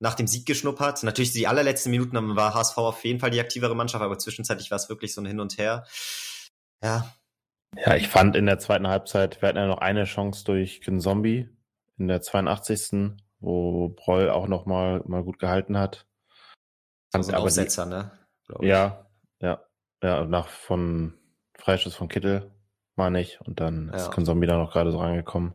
[0.00, 1.04] nach dem Sieg geschnuppert.
[1.04, 4.76] Natürlich die allerletzten Minuten war HSV auf jeden Fall die aktivere Mannschaft, aber zwischenzeitlich war
[4.76, 5.86] es wirklich so ein Hin und Her.
[6.82, 7.14] Ja.
[7.76, 11.48] Ja, ich fand in der zweiten Halbzeit, wir hatten ja noch eine Chance durch Zombie
[11.98, 13.16] in der 82.
[13.38, 16.06] wo Broll auch noch mal, mal gut gehalten hat.
[17.12, 18.10] Also ein Aufsetzer, die, ne?
[18.60, 19.06] Ja,
[19.40, 19.62] ja,
[20.02, 21.14] ja, nach von
[21.58, 22.50] Freischuss von Kittel,
[22.96, 23.40] meine ich.
[23.40, 23.96] Und dann ja.
[23.96, 25.54] ist Konzombie da noch gerade so rangekommen.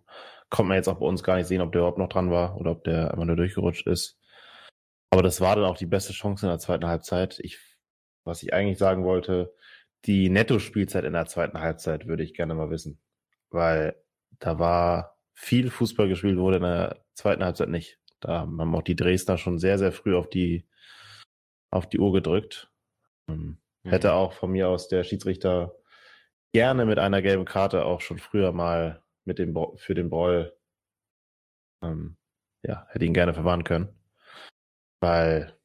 [0.50, 2.58] Kommt man jetzt auch bei uns gar nicht sehen, ob der überhaupt noch dran war
[2.58, 4.20] oder ob der einfach nur durchgerutscht ist.
[5.10, 7.40] Aber das war dann auch die beste Chance in der zweiten Halbzeit.
[7.40, 7.60] Ich,
[8.24, 9.54] was ich eigentlich sagen wollte,
[10.06, 13.00] die Netto-Spielzeit in der zweiten Halbzeit würde ich gerne mal wissen.
[13.50, 13.96] Weil
[14.40, 18.00] da war viel Fußball gespielt wurde in der zweiten Halbzeit nicht.
[18.20, 20.68] Da haben auch die Dresdner schon sehr, sehr früh auf die,
[21.72, 22.72] auf die Uhr gedrückt.
[23.28, 23.90] Ähm, mhm.
[23.90, 25.76] Hätte auch von mir aus der Schiedsrichter
[26.54, 30.54] gerne mit einer gelben Karte auch schon früher mal mit dem für den Broll
[31.84, 32.18] ähm,
[32.64, 33.90] ja, hätte ihn gerne verwahren können.
[35.00, 35.58] Weil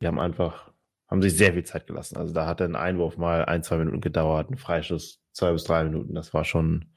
[0.00, 0.72] die haben einfach,
[1.08, 2.16] haben sich sehr viel Zeit gelassen.
[2.16, 5.84] Also da hat ein Einwurf mal ein, zwei Minuten gedauert, ein Freischuss zwei bis drei
[5.84, 6.14] Minuten.
[6.14, 6.94] Das war schon,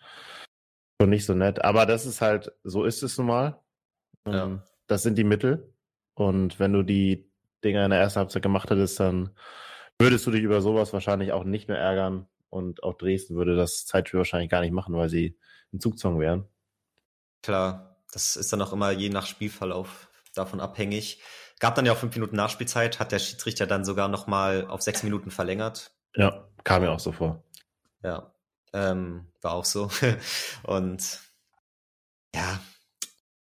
[1.02, 1.64] schon nicht so nett.
[1.64, 3.64] Aber das ist halt, so ist es nun mal.
[4.28, 4.46] Ja.
[4.46, 5.74] Ähm, das sind die Mittel.
[6.14, 7.32] Und wenn du die
[7.64, 9.36] Dinger in der ersten Halbzeit gemacht hättest, dann
[10.00, 12.28] würdest du dich über sowas wahrscheinlich auch nicht mehr ärgern.
[12.50, 15.38] Und auch Dresden würde das Zeitspiel wahrscheinlich gar nicht machen, weil sie
[15.72, 16.48] im Zugzwang wären.
[17.42, 21.22] Klar, das ist dann auch immer je nach Spielverlauf davon abhängig.
[21.60, 25.04] Gab dann ja auch fünf Minuten Nachspielzeit, hat der Schiedsrichter dann sogar nochmal auf sechs
[25.04, 25.92] Minuten verlängert.
[26.16, 27.44] Ja, kam mir auch so vor.
[28.04, 28.32] Ja,
[28.74, 29.90] ähm, war auch so.
[30.64, 31.20] Und
[32.36, 32.60] ja,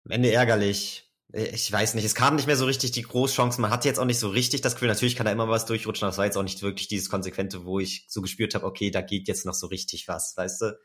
[0.05, 1.04] am Ende ärgerlich.
[1.37, 3.61] Ich weiß nicht, es kam nicht mehr so richtig die Großchance.
[3.61, 6.07] Man hatte jetzt auch nicht so richtig das Gefühl, natürlich kann da immer was durchrutschen,
[6.07, 8.93] aber es war jetzt auch nicht wirklich dieses Konsequente, wo ich so gespürt habe, okay,
[8.93, 10.79] da geht jetzt noch so richtig was, weißt du?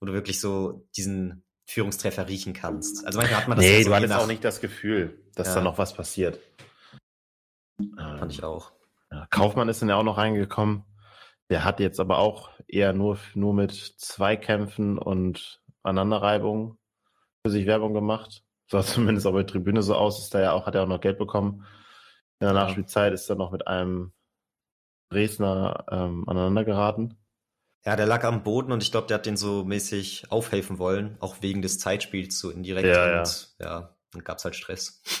[0.00, 3.06] Wo du wirklich so diesen Führungstreffer riechen kannst.
[3.06, 4.22] Also manchmal hat man das Nee, so du hattest nach...
[4.22, 5.54] auch nicht das Gefühl, dass ja.
[5.54, 6.40] da noch was passiert.
[7.96, 8.72] Fand ähm, ich auch.
[9.12, 10.84] Ja, Kaufmann ist dann ja auch noch reingekommen.
[11.50, 16.78] Der hat jetzt aber auch eher nur, nur mit Zweikämpfen und Aneinanderreibungen
[17.44, 18.42] für sich Werbung gemacht.
[18.70, 21.00] Sah zumindest auf der Tribüne so aus, ist da ja auch, hat er auch noch
[21.00, 21.66] Geld bekommen.
[22.40, 24.12] In der Nachspielzeit ist er noch mit einem
[25.10, 27.16] Dresdner ähm, aneinander geraten.
[27.84, 31.16] Ja, der lag am Boden und ich glaube, der hat den so mäßig aufhelfen wollen,
[31.20, 32.88] auch wegen des Zeitspiels so indirekt.
[32.88, 35.02] Ja, und ja, ja dann gab's halt Stress.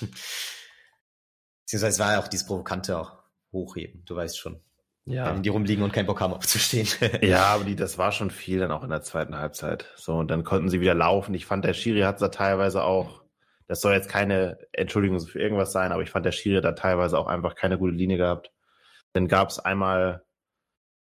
[1.64, 3.18] Beziehungsweise war ja auch dieses Provokante auch
[3.52, 4.60] hochheben, du weißt schon.
[5.06, 5.32] Ja.
[5.34, 6.86] Wenn die rumliegen und keinen Bock haben aufzustehen.
[7.22, 9.86] ja, aber die, das war schon viel dann auch in der zweiten Halbzeit.
[9.96, 11.34] So, und dann konnten sie wieder laufen.
[11.34, 13.17] Ich fand, der Schiri hat da teilweise auch,
[13.68, 17.18] das soll jetzt keine Entschuldigung für irgendwas sein, aber ich fand, der Schiri da teilweise
[17.18, 18.50] auch einfach keine gute Linie gehabt.
[19.12, 20.24] Dann gab es einmal,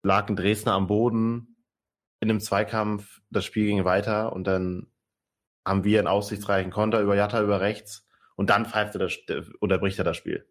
[0.04, 1.58] lag ein Dresdner am Boden
[2.22, 4.88] in einem Zweikampf, das Spiel ging weiter und dann
[5.68, 9.18] haben wir einen aussichtsreichen Konter über Jatta über rechts und dann pfeift er das,
[9.60, 10.48] unterbricht er das Spiel.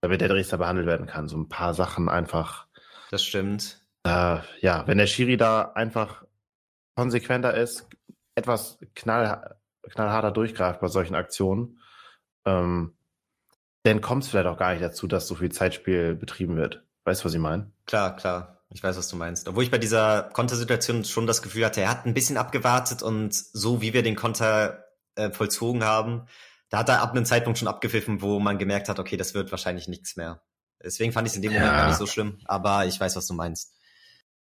[0.00, 1.28] Damit der Dresdner behandelt werden kann.
[1.28, 2.66] So ein paar Sachen einfach
[3.10, 3.80] Das stimmt.
[4.04, 6.24] Äh, ja, wenn der Schiri da einfach
[6.96, 7.88] konsequenter ist,
[8.34, 9.56] etwas knall,
[9.90, 11.78] knallharter durchgreift bei solchen Aktionen,
[12.44, 12.96] ähm,
[13.82, 16.84] dann kommt es vielleicht auch gar nicht dazu, dass so viel Zeitspiel betrieben wird.
[17.04, 17.70] Weißt du, was ich meine?
[17.86, 18.64] Klar, klar.
[18.70, 19.46] Ich weiß, was du meinst.
[19.46, 23.32] Obwohl ich bei dieser Kontersituation schon das Gefühl hatte, er hat ein bisschen abgewartet und
[23.32, 26.26] so wie wir den Konter äh, vollzogen haben,
[26.68, 29.52] da hat er ab einem Zeitpunkt schon abgepfiffen, wo man gemerkt hat, okay, das wird
[29.52, 30.42] wahrscheinlich nichts mehr.
[30.82, 31.76] Deswegen fand ich es in dem Moment ja.
[31.78, 32.38] gar nicht so schlimm.
[32.44, 33.74] Aber ich weiß, was du meinst.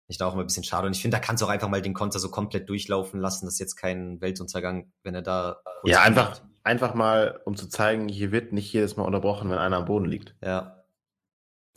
[0.07, 0.87] Ich da auch immer ein bisschen schade.
[0.87, 3.45] Und ich finde, da kannst du auch einfach mal den Konter so komplett durchlaufen lassen.
[3.45, 5.61] Das ist jetzt kein Weltuntergang, wenn er da.
[5.83, 9.77] Ja, einfach, einfach mal, um zu zeigen, hier wird nicht jedes Mal unterbrochen, wenn einer
[9.77, 10.35] am Boden liegt.
[10.43, 10.83] Ja.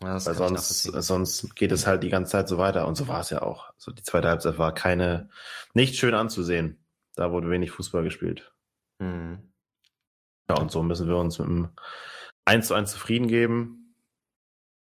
[0.02, 2.86] ja Weil sonst, sonst geht es halt die ganze Zeit so weiter.
[2.86, 3.70] Und so war es ja auch.
[3.74, 5.30] Also die zweite Halbzeit war keine,
[5.72, 6.84] nicht schön anzusehen.
[7.14, 8.52] Da wurde wenig Fußball gespielt.
[8.98, 9.52] Mhm.
[10.50, 11.68] Ja, und so müssen wir uns mit einem
[12.44, 13.94] 1 zu 1 zufrieden geben.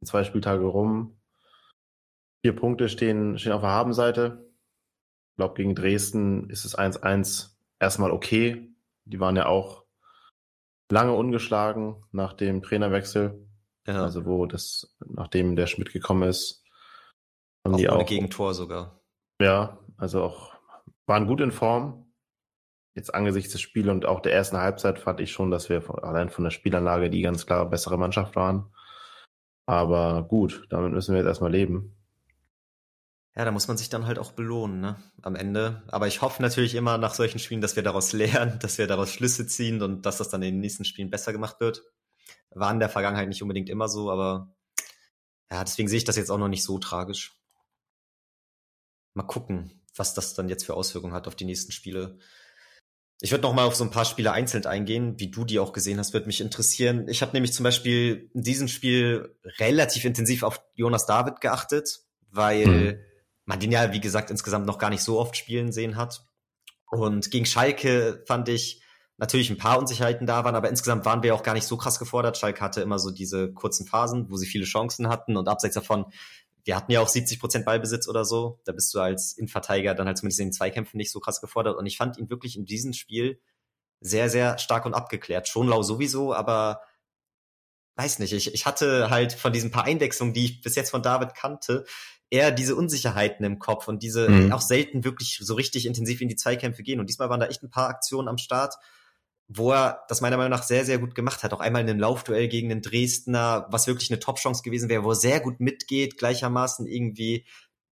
[0.04, 1.18] Zwei Spieltage rum.
[2.44, 4.52] Vier Punkte stehen, stehen auf der Habenseite.
[5.32, 8.70] Ich glaube, gegen Dresden ist es 1-1 erstmal okay.
[9.06, 9.86] Die waren ja auch
[10.92, 13.48] lange ungeschlagen nach dem Trainerwechsel.
[13.88, 14.04] Ja.
[14.04, 16.64] Also wo das, nachdem der Schmidt gekommen ist,
[17.66, 18.06] haben auch die auch.
[18.06, 19.02] Gegentor sogar.
[19.42, 20.54] Ja, also auch
[21.06, 22.14] waren gut in Form.
[22.96, 26.30] Jetzt angesichts des Spiels und auch der ersten Halbzeit fand ich schon, dass wir allein
[26.30, 28.72] von der Spielanlage die ganz klar bessere Mannschaft waren.
[29.66, 31.98] Aber gut, damit müssen wir jetzt erstmal leben.
[33.36, 35.02] Ja, da muss man sich dann halt auch belohnen, ne?
[35.24, 35.82] Am Ende.
[35.88, 39.12] Aber ich hoffe natürlich immer nach solchen Spielen, dass wir daraus lernen, dass wir daraus
[39.12, 41.84] Schlüsse ziehen und dass das dann in den nächsten Spielen besser gemacht wird.
[42.52, 44.54] War in der Vergangenheit nicht unbedingt immer so, aber
[45.50, 47.36] ja, deswegen sehe ich das jetzt auch noch nicht so tragisch.
[49.16, 52.20] Mal gucken, was das dann jetzt für Auswirkungen hat auf die nächsten Spiele.
[53.20, 55.74] Ich würde noch mal auf so ein paar Spiele einzeln eingehen, wie du die auch
[55.74, 57.08] gesehen hast, würde mich interessieren.
[57.08, 62.66] Ich habe nämlich zum Beispiel in diesem Spiel relativ intensiv auf Jonas David geachtet, weil
[62.66, 63.13] hm
[63.46, 66.26] man den ja, wie gesagt, insgesamt noch gar nicht so oft spielen sehen hat.
[66.90, 68.82] Und gegen Schalke fand ich
[69.18, 72.00] natürlich ein paar Unsicherheiten da waren, aber insgesamt waren wir auch gar nicht so krass
[72.00, 72.38] gefordert.
[72.38, 76.06] Schalke hatte immer so diese kurzen Phasen, wo sie viele Chancen hatten und abseits davon,
[76.66, 78.60] wir hatten ja auch 70 Prozent Ballbesitz oder so.
[78.64, 81.78] Da bist du als Innenverteidiger dann halt zumindest in den Zweikämpfen nicht so krass gefordert.
[81.78, 83.42] Und ich fand ihn wirklich in diesem Spiel
[84.00, 85.48] sehr, sehr stark und abgeklärt.
[85.48, 86.82] Schon lau sowieso, aber
[87.96, 91.04] weiß nicht, ich, ich hatte halt von diesen paar Einwechslungen, die ich bis jetzt von
[91.04, 91.86] David kannte,
[92.34, 94.52] eher diese Unsicherheiten im Kopf und diese mhm.
[94.52, 97.00] auch selten wirklich so richtig intensiv in die Zweikämpfe gehen.
[97.00, 98.74] Und diesmal waren da echt ein paar Aktionen am Start,
[99.48, 101.54] wo er das meiner Meinung nach sehr, sehr gut gemacht hat.
[101.54, 105.12] Auch einmal in einem Laufduell gegen den Dresdner, was wirklich eine Top-Chance gewesen wäre, wo
[105.12, 107.46] er sehr gut mitgeht, gleichermaßen irgendwie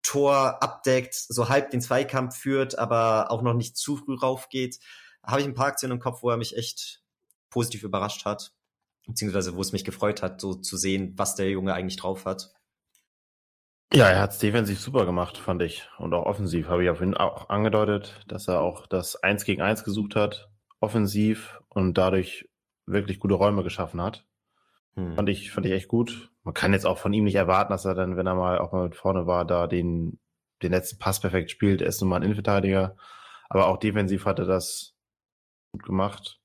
[0.03, 4.79] Tor abdeckt, so halb den Zweikampf führt, aber auch noch nicht zu früh raufgeht.
[5.21, 7.03] Habe ich ein paar Aktionen im Kopf, wo er mich echt
[7.49, 8.53] positiv überrascht hat,
[9.05, 12.53] beziehungsweise wo es mich gefreut hat, so zu sehen, was der Junge eigentlich drauf hat.
[13.91, 15.89] Ja, er hat es defensiv super gemacht, fand ich.
[15.97, 19.63] Und auch offensiv habe ich auf ihn auch angedeutet, dass er auch das Eins gegen
[19.63, 20.49] Eins gesucht hat,
[20.79, 22.47] offensiv und dadurch
[22.85, 24.25] wirklich gute Räume geschaffen hat.
[24.95, 25.15] Hm.
[25.15, 26.31] Fand ich, fand ich echt gut.
[26.43, 28.71] Man kann jetzt auch von ihm nicht erwarten, dass er dann, wenn er mal auch
[28.71, 30.19] mal mit vorne war, da den,
[30.61, 31.81] den letzten Pass perfekt spielt.
[31.81, 32.95] Er ist nun mal ein Innenverteidiger.
[33.49, 34.93] Aber auch defensiv hat er das
[35.71, 36.39] gut gemacht.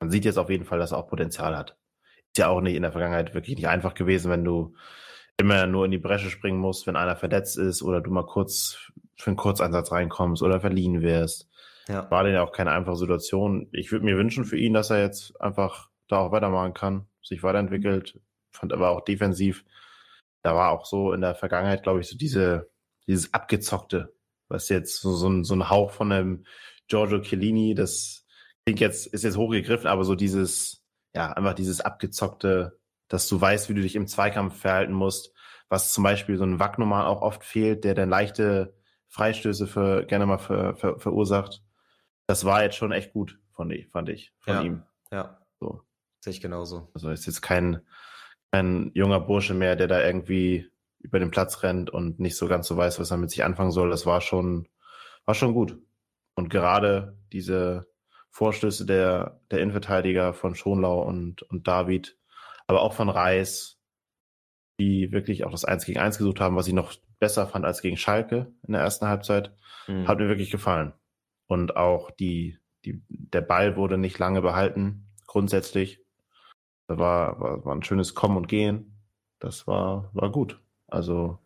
[0.00, 1.78] Man sieht jetzt auf jeden Fall, dass er auch Potenzial hat.
[2.26, 4.74] Ist ja auch nicht in der Vergangenheit wirklich nicht einfach gewesen, wenn du
[5.38, 8.90] immer nur in die Bresche springen musst, wenn einer verletzt ist oder du mal kurz
[9.16, 11.48] für einen Kurzeinsatz reinkommst oder verliehen wirst.
[11.88, 12.10] Ja.
[12.10, 13.68] War denn ja auch keine einfache Situation.
[13.72, 17.42] Ich würde mir wünschen für ihn, dass er jetzt einfach da auch weitermachen kann, sich
[17.42, 18.20] weiterentwickelt.
[18.50, 19.64] Fand aber auch defensiv,
[20.42, 22.70] da war auch so in der Vergangenheit, glaube ich, so diese,
[23.06, 24.12] dieses abgezockte,
[24.48, 26.44] was jetzt so, so, ein, so ein Hauch von einem
[26.88, 28.26] Giorgio Chiellini, das
[28.64, 32.77] klingt jetzt, ist jetzt hochgegriffen, aber so dieses, ja, einfach dieses abgezockte,
[33.08, 35.32] dass du weißt, wie du dich im Zweikampf verhalten musst,
[35.68, 38.74] was zum Beispiel so ein Wacknummer auch oft fehlt, der dann leichte
[39.08, 41.62] Freistöße für, gerne mal für, für, verursacht.
[42.26, 44.82] Das war jetzt schon echt gut, von, fand ich, von ja, ihm.
[45.10, 45.40] Ja.
[45.60, 45.82] So.
[46.20, 46.90] Sehe ich genauso.
[46.94, 47.80] Also ist jetzt kein,
[48.52, 52.66] kein junger Bursche mehr, der da irgendwie über den Platz rennt und nicht so ganz
[52.66, 53.90] so weiß, was er mit sich anfangen soll.
[53.90, 54.68] Das war schon,
[55.24, 55.78] war schon gut.
[56.34, 57.88] Und gerade diese
[58.30, 62.17] Vorstöße der, der Innenverteidiger von Schonlau und, und David
[62.68, 63.80] aber auch von Reis,
[64.78, 67.82] die wirklich auch das 1 gegen 1 gesucht haben, was ich noch besser fand als
[67.82, 69.56] gegen Schalke in der ersten Halbzeit.
[69.88, 70.06] Mhm.
[70.06, 70.92] Hat mir wirklich gefallen.
[71.48, 76.04] Und auch die, die, der Ball wurde nicht lange behalten, grundsätzlich.
[76.86, 79.02] Da war, war, war ein schönes Kommen und Gehen.
[79.40, 80.62] Das war, war gut.
[80.86, 81.38] Also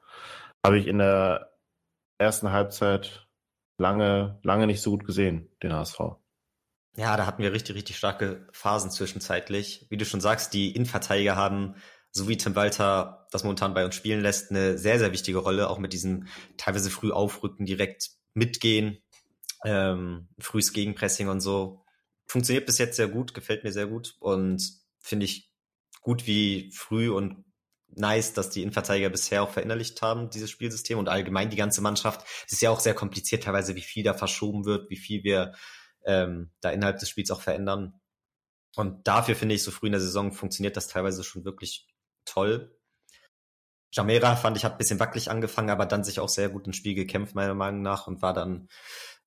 [0.65, 1.53] habe ich in der
[2.19, 3.29] ersten Halbzeit
[3.79, 6.01] lange, lange nicht so gut gesehen, den HSV.
[6.95, 9.87] Ja, da hatten wir richtig, richtig starke Phasen zwischenzeitlich.
[9.89, 11.77] Wie du schon sagst, die Innenverteidiger haben
[12.13, 15.71] so wie Tim Walter das momentan bei uns spielen lässt, eine sehr, sehr wichtige Rolle,
[15.71, 16.27] auch mit diesem
[16.59, 18.99] teilweise früh aufrücken, direkt mitgehen,
[19.65, 21.83] ähm, frühes Gegenpressing und so.
[22.27, 24.63] Funktioniert bis jetzt sehr gut, gefällt mir sehr gut und
[25.01, 25.51] finde ich
[26.03, 27.45] gut, wie früh und
[27.89, 32.27] nice, dass die Innenverteidiger bisher auch verinnerlicht haben, dieses Spielsystem und allgemein die ganze Mannschaft.
[32.47, 35.55] Es ist ja auch sehr kompliziert teilweise, wie viel da verschoben wird, wie viel wir
[36.05, 38.01] ähm, da innerhalb des Spiels auch verändern.
[38.77, 41.87] Und dafür finde ich, so früh in der Saison funktioniert das teilweise schon wirklich
[42.25, 42.79] toll.
[43.93, 46.77] Jamera fand ich, hat ein bisschen wackelig angefangen, aber dann sich auch sehr gut ins
[46.77, 48.69] Spiel gekämpft, meiner Meinung nach, und war dann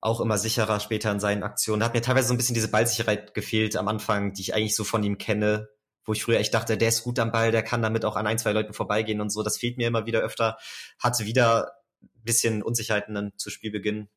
[0.00, 1.80] auch immer sicherer später in seinen Aktionen.
[1.80, 4.74] Da hat mir teilweise so ein bisschen diese Ballsicherheit gefehlt am Anfang, die ich eigentlich
[4.74, 5.68] so von ihm kenne,
[6.04, 8.26] wo ich früher echt dachte, der ist gut am Ball, der kann damit auch an
[8.26, 9.42] ein, zwei Leuten vorbeigehen und so.
[9.42, 10.58] Das fehlt mir immer wieder öfter.
[10.98, 11.72] Hatte wieder
[12.02, 14.08] ein bisschen Unsicherheiten dann zu Spielbeginn,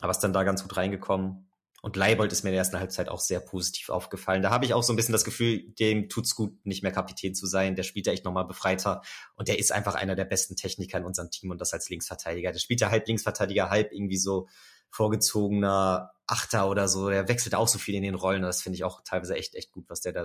[0.00, 1.51] aber ist dann da ganz gut reingekommen.
[1.84, 4.40] Und Leibold ist mir in der ersten Halbzeit auch sehr positiv aufgefallen.
[4.40, 7.34] Da habe ich auch so ein bisschen das Gefühl, dem tut's gut, nicht mehr Kapitän
[7.34, 7.74] zu sein.
[7.74, 9.02] Der spielt ja echt nochmal befreiter.
[9.34, 12.52] Und der ist einfach einer der besten Techniker in unserem Team und das als Linksverteidiger.
[12.52, 14.46] Der spielt ja halb Linksverteidiger, halb irgendwie so
[14.90, 17.10] vorgezogener Achter oder so.
[17.10, 18.42] Der wechselt auch so viel in den Rollen.
[18.42, 20.24] Das finde ich auch teilweise echt, echt gut, was der da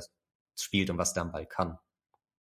[0.55, 1.79] spielt und was der am Ball kann.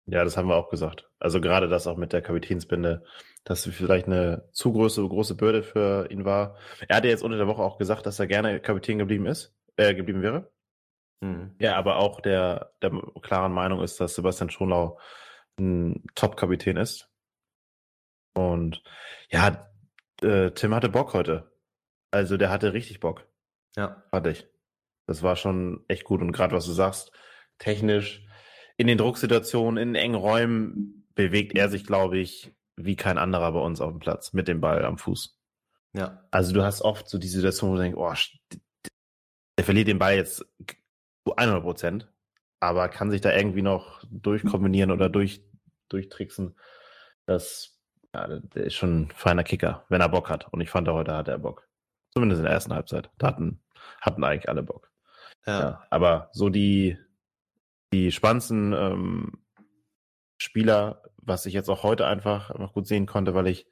[0.06, 1.10] Ja, das haben wir auch gesagt.
[1.20, 3.04] Also gerade das auch mit der Kapitänsbinde,
[3.50, 6.56] dass vielleicht eine zu große, große Bürde für ihn war.
[6.88, 9.96] Er hatte jetzt unter der Woche auch gesagt, dass er gerne Kapitän geblieben ist, äh,
[9.96, 10.52] geblieben wäre.
[11.22, 11.56] Mhm.
[11.60, 12.92] Ja, aber auch der, der
[13.24, 15.00] klaren Meinung ist, dass Sebastian Schonlau
[15.60, 17.10] ein Top-Kapitän ist.
[18.36, 18.84] Und
[19.32, 19.68] ja,
[20.22, 21.52] äh, Tim hatte Bock heute.
[22.12, 23.28] Also der hatte richtig Bock.
[23.76, 24.04] Ja.
[24.12, 24.48] Hatte ich.
[25.08, 26.22] Das war schon echt gut.
[26.22, 27.12] Und gerade was du sagst,
[27.58, 28.24] technisch,
[28.78, 32.54] in den Drucksituationen, in engen Räumen bewegt er sich, glaube ich,
[32.86, 35.38] wie kein anderer bei uns auf dem Platz mit dem Ball am Fuß.
[35.94, 36.24] Ja.
[36.32, 38.14] Also du hast oft so die Situation, wo du denkst, oh,
[39.58, 40.46] der verliert den Ball jetzt
[41.26, 42.08] zu 100 Prozent,
[42.60, 45.44] aber kann sich da irgendwie noch durchkombinieren oder durch,
[45.90, 46.56] durchtricksen.
[47.26, 47.80] Das,
[48.14, 50.52] ja, der ist schon ein feiner Kicker, wenn er Bock hat.
[50.54, 51.68] Und ich fand, heute hatte er Bock.
[52.12, 53.10] Zumindest in der ersten Halbzeit.
[53.18, 53.62] Da hatten,
[54.02, 54.92] hatten eigentlich alle Bock.
[55.46, 55.60] Ja.
[55.60, 56.98] ja aber so die,
[57.94, 59.44] die spannendsten ähm,
[60.38, 63.68] Spieler, was ich jetzt auch heute einfach noch gut sehen konnte, weil ich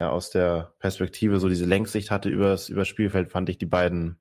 [0.00, 4.20] ja aus der Perspektive so diese Längssicht hatte übers, übers Spielfeld, fand ich die beiden,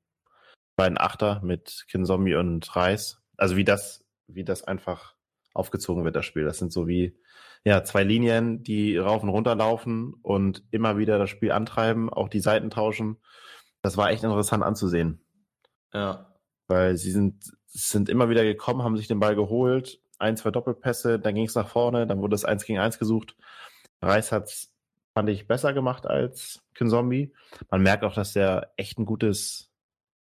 [0.76, 3.22] beiden Achter mit Kinzombie und Reis.
[3.38, 5.16] Also wie das, wie das einfach
[5.54, 6.46] aufgezogen wird, das Spiel.
[6.46, 7.20] Das sind so wie,
[7.64, 12.30] ja, zwei Linien, die rauf und runter laufen und immer wieder das Spiel antreiben, auch
[12.30, 13.18] die Seiten tauschen.
[13.82, 15.26] Das war echt interessant anzusehen.
[15.94, 16.34] Ja.
[16.68, 21.20] Weil sie sind sind immer wieder gekommen, haben sich den Ball geholt, ein, zwei Doppelpässe,
[21.20, 23.36] dann ging es nach vorne, dann wurde es eins gegen eins gesucht.
[24.02, 24.72] Reis hat es,
[25.14, 27.34] fand ich, besser gemacht als Kinzombie.
[27.70, 29.72] Man merkt auch, dass er echt ein gutes,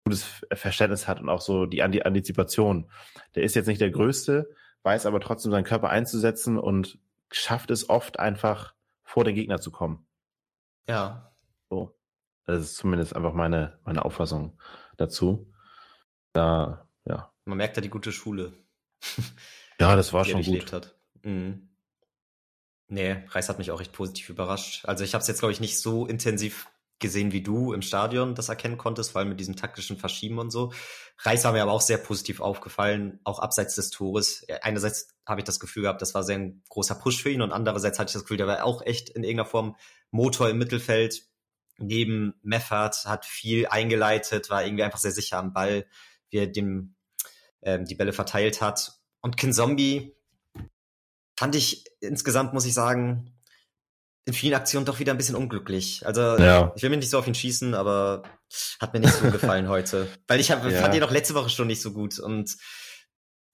[0.04, 2.90] gutes Verständnis hat und auch so die Antizipation.
[3.34, 4.50] Der ist jetzt nicht der Größte,
[4.82, 6.98] weiß aber trotzdem seinen Körper einzusetzen und
[7.30, 10.06] schafft es oft einfach vor den Gegner zu kommen.
[10.88, 11.32] Ja.
[11.70, 11.96] So.
[12.46, 14.58] Das ist zumindest einfach meine, meine Auffassung
[14.96, 15.50] dazu.
[16.32, 18.52] Da, ja, man merkt da die gute Schule.
[19.80, 20.72] ja, das war schon gut.
[20.72, 20.94] Hat.
[21.22, 21.68] Mhm.
[22.88, 24.84] Nee, Reis hat mich auch recht positiv überrascht.
[24.84, 26.68] Also ich habe es jetzt, glaube ich, nicht so intensiv
[27.00, 30.50] gesehen wie du im Stadion das erkennen konntest, vor allem mit diesem taktischen Verschieben und
[30.50, 30.72] so.
[31.18, 34.46] Reis war mir aber auch sehr positiv aufgefallen, auch abseits des Tores.
[34.62, 37.52] Einerseits habe ich das Gefühl gehabt, das war sehr ein großer Push für ihn und
[37.52, 39.76] andererseits hatte ich das Gefühl, der war auch echt in irgendeiner Form
[40.10, 41.26] Motor im Mittelfeld.
[41.78, 45.86] Neben Meffert hat viel eingeleitet, war irgendwie einfach sehr sicher am Ball,
[46.30, 46.94] wie er dem
[47.62, 48.92] ähm, die Bälle verteilt hat.
[49.24, 50.14] Und Kinzombie
[51.38, 53.32] fand ich insgesamt, muss ich sagen,
[54.26, 56.04] in vielen Aktionen doch wieder ein bisschen unglücklich.
[56.04, 56.74] Also ja.
[56.76, 58.24] ich will mich nicht so auf ihn schießen, aber
[58.80, 60.08] hat mir nicht so gefallen heute.
[60.28, 60.78] Weil ich hab, ja.
[60.78, 62.18] fand ihn auch letzte Woche schon nicht so gut.
[62.18, 62.54] Und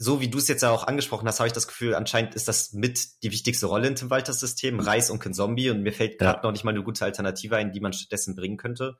[0.03, 2.48] so wie du es jetzt ja auch angesprochen hast, habe ich das Gefühl, anscheinend ist
[2.48, 5.68] das mit die wichtigste Rolle in Tim Walters System, Reis und Zombie.
[5.68, 6.42] Und mir fällt gerade ja.
[6.42, 8.96] noch nicht mal eine gute Alternative ein, die man stattdessen bringen könnte.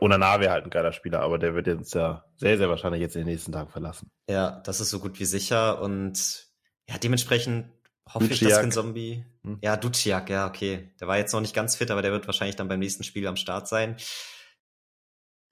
[0.00, 3.14] Onana wäre halt ein geiler Spieler, aber der wird uns ja sehr, sehr wahrscheinlich jetzt
[3.14, 4.10] in den nächsten Tagen verlassen.
[4.28, 5.80] Ja, das ist so gut wie sicher.
[5.80, 6.48] Und
[6.88, 7.70] ja, dementsprechend
[8.12, 8.50] hoffe Duciak.
[8.50, 9.24] ich, dass Zombie.
[9.44, 9.58] Hm.
[9.62, 10.90] Ja, Duciak, ja, okay.
[11.00, 13.28] Der war jetzt noch nicht ganz fit, aber der wird wahrscheinlich dann beim nächsten Spiel
[13.28, 13.94] am Start sein.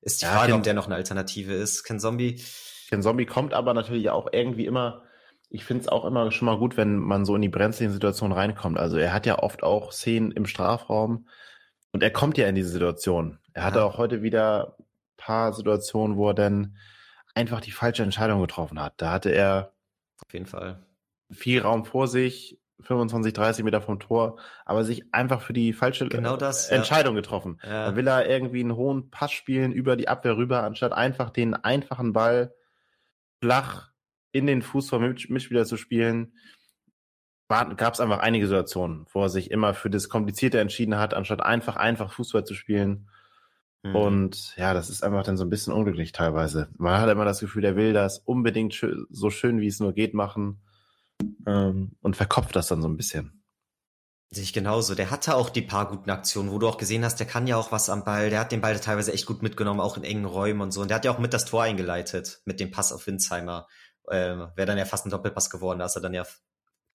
[0.01, 1.87] Ist die ja, Frage, ob der noch eine Alternative ist.
[2.01, 2.43] Zombie.
[2.89, 5.03] Ken Zombie kommt aber natürlich auch irgendwie immer,
[5.51, 8.37] ich finde es auch immer schon mal gut, wenn man so in die brenzlichen Situationen
[8.37, 8.79] reinkommt.
[8.79, 11.29] Also er hat ja oft auch Szenen im Strafraum
[11.93, 13.39] und er kommt ja in diese Situation.
[13.53, 13.85] Er hatte ja.
[13.85, 14.85] auch heute wieder ein
[15.17, 16.77] paar Situationen, wo er dann
[17.35, 18.95] einfach die falsche Entscheidung getroffen hat.
[18.97, 19.73] Da hatte er
[20.27, 20.83] auf jeden Fall
[21.31, 26.09] viel Raum vor sich, 25, 30 Meter vom Tor, aber sich einfach für die falsche
[26.09, 27.21] genau das, Entscheidung ja.
[27.21, 27.61] getroffen.
[27.63, 27.91] Ja.
[27.91, 31.55] Da will er irgendwie einen hohen Pass spielen über die Abwehr rüber, anstatt einfach den
[31.55, 32.55] einfachen Ball
[33.41, 33.91] flach
[34.33, 36.35] in den Fuß vom Mitspieler zu spielen.
[37.49, 41.43] gab es einfach einige Situationen, wo er sich immer für das Komplizierte entschieden hat, anstatt
[41.43, 43.09] einfach, einfach Fußball zu spielen.
[43.83, 43.95] Mhm.
[43.97, 46.69] Und ja, das ist einfach dann so ein bisschen unglücklich teilweise.
[46.77, 48.75] Man hat immer das Gefühl, er will das unbedingt
[49.11, 50.61] so schön, wie es nur geht, machen
[51.47, 53.38] ähm, und verkopft das dann so ein bisschen.
[54.31, 54.95] Sehe ich genauso.
[54.95, 57.57] Der hatte auch die paar guten Aktionen, wo du auch gesehen hast, der kann ja
[57.57, 58.29] auch was am Ball.
[58.29, 60.83] Der hat den Ball teilweise echt gut mitgenommen, auch in engen Räumen und so.
[60.83, 63.67] Und der hat ja auch mit das Tor eingeleitet, mit dem Pass auf Winsheimer.
[64.11, 66.27] Ähm, Wäre dann ja fast ein Doppelpass geworden, da ist er dann ja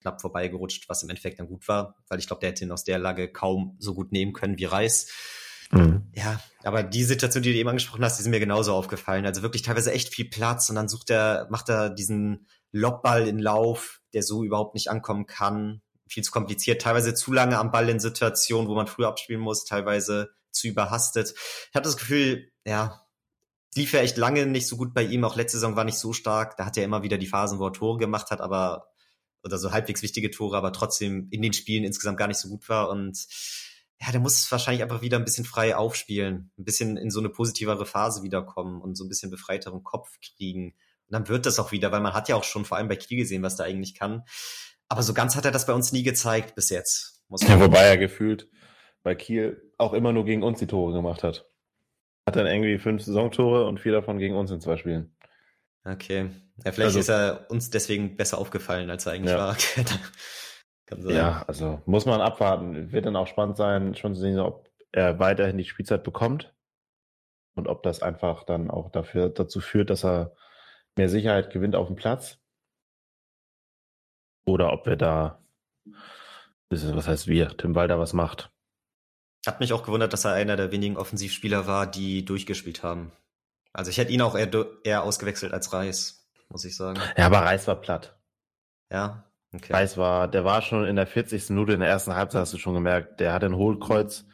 [0.02, 2.84] knapp vorbeigerutscht, was im Endeffekt dann gut war, weil ich glaube, der hätte ihn aus
[2.84, 5.12] der Lage kaum so gut nehmen können wie Reis.
[5.72, 6.12] Mhm.
[6.14, 9.26] Ja, aber die Situation, die du eben angesprochen hast, die sind mir genauso aufgefallen.
[9.26, 13.40] Also wirklich teilweise echt viel Platz und dann sucht er, macht er diesen Lobball in
[13.40, 15.82] Lauf, der so überhaupt nicht ankommen kann
[16.14, 19.66] viel zu kompliziert, teilweise zu lange am Ball in Situationen, wo man früher abspielen muss,
[19.66, 21.34] teilweise zu überhastet.
[21.70, 23.01] Ich habe das Gefühl, ja,
[23.76, 25.24] lief ja echt lange nicht so gut bei ihm.
[25.24, 26.57] Auch letzte Saison war nicht so stark.
[26.57, 28.88] Da hat er immer wieder die Phasen, wo er Tore gemacht hat, aber
[29.43, 32.70] oder so halbwegs wichtige Tore, aber trotzdem in den Spielen insgesamt gar nicht so gut
[32.70, 32.89] war.
[32.89, 33.28] Und
[33.99, 37.30] ja, der muss wahrscheinlich einfach wieder ein bisschen frei aufspielen, ein bisschen in so eine
[37.30, 40.76] positivere Phase wiederkommen und so ein bisschen befreiteren Kopf kriegen.
[41.07, 42.95] Und dann wird das auch wieder, weil man hat ja auch schon vor allem bei
[42.95, 44.24] Kiel gesehen, was da eigentlich kann.
[44.94, 47.20] Aber so ganz hat er das bei uns nie gezeigt bis jetzt.
[47.32, 48.48] ja, wobei er gefühlt
[49.02, 51.50] bei Kiel auch immer nur gegen uns die Tore gemacht hat.
[52.28, 55.18] Hat dann irgendwie fünf Saisontore und vier davon gegen uns in zwei Spielen.
[55.84, 56.30] Okay.
[56.64, 59.39] Ja, vielleicht also, ist er uns deswegen besser aufgefallen, als er eigentlich ja.
[59.39, 61.12] war.
[61.12, 62.91] ja, also muss man abwarten.
[62.91, 66.54] Wird dann auch spannend sein, schon zu sehen, ob er weiterhin die Spielzeit bekommt
[67.56, 70.36] und ob das einfach dann auch dafür dazu führt, dass er
[70.96, 72.38] mehr Sicherheit gewinnt auf dem Platz.
[74.46, 75.39] Oder ob wir da,
[76.70, 78.52] was heißt wir, Tim Walder was macht.
[79.46, 83.12] Hat mich auch gewundert, dass er einer der wenigen Offensivspieler war, die durchgespielt haben.
[83.74, 84.50] Also ich hätte ihn auch eher,
[84.84, 87.00] eher ausgewechselt als Reis, muss ich sagen.
[87.18, 88.18] Ja, aber Reis war platt.
[88.91, 89.74] Ja, okay.
[89.74, 91.50] Reis war, der war schon in der 40.
[91.50, 94.26] Minute in der ersten Halbzeit, hast du schon gemerkt, der hat ein Hohlkreuz,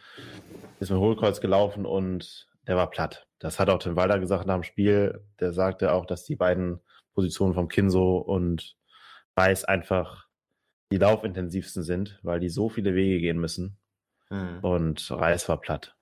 [0.80, 3.28] ist mit Hohlkreuz gelaufen und der war platt.
[3.40, 5.26] Das hat auch Tim Walder gesagt nach dem Spiel.
[5.40, 6.82] Der sagte auch, dass die beiden
[7.14, 8.76] Positionen vom Kinso und
[9.40, 10.28] Reis einfach
[10.92, 13.78] die laufintensivsten sind, weil die so viele Wege gehen müssen.
[14.30, 14.60] Hm.
[14.64, 15.96] Und Reis war platt.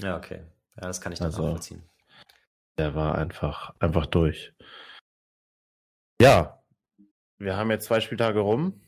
[0.00, 0.42] Ja, okay.
[0.76, 1.88] Ja, das kann ich dann also, nachvollziehen.
[2.78, 4.54] Der war einfach, einfach durch.
[6.20, 6.62] Ja,
[7.38, 8.80] wir haben jetzt zwei Spieltage rum.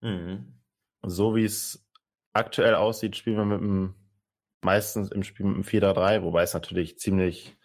[0.00, 0.60] Mhm.
[1.02, 1.86] So wie es
[2.32, 3.94] aktuell aussieht, spielen wir mit dem,
[4.62, 7.56] meistens im Spiel mit dem 4-3, wobei es natürlich ziemlich,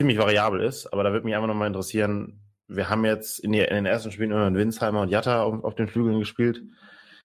[0.00, 0.86] ziemlich variabel ist.
[0.86, 4.10] Aber da würde mich einfach nochmal interessieren, wir haben jetzt in, die, in den ersten
[4.10, 6.62] Spielen immer Winsheimer und Jatta auf, auf, den Flügeln gespielt.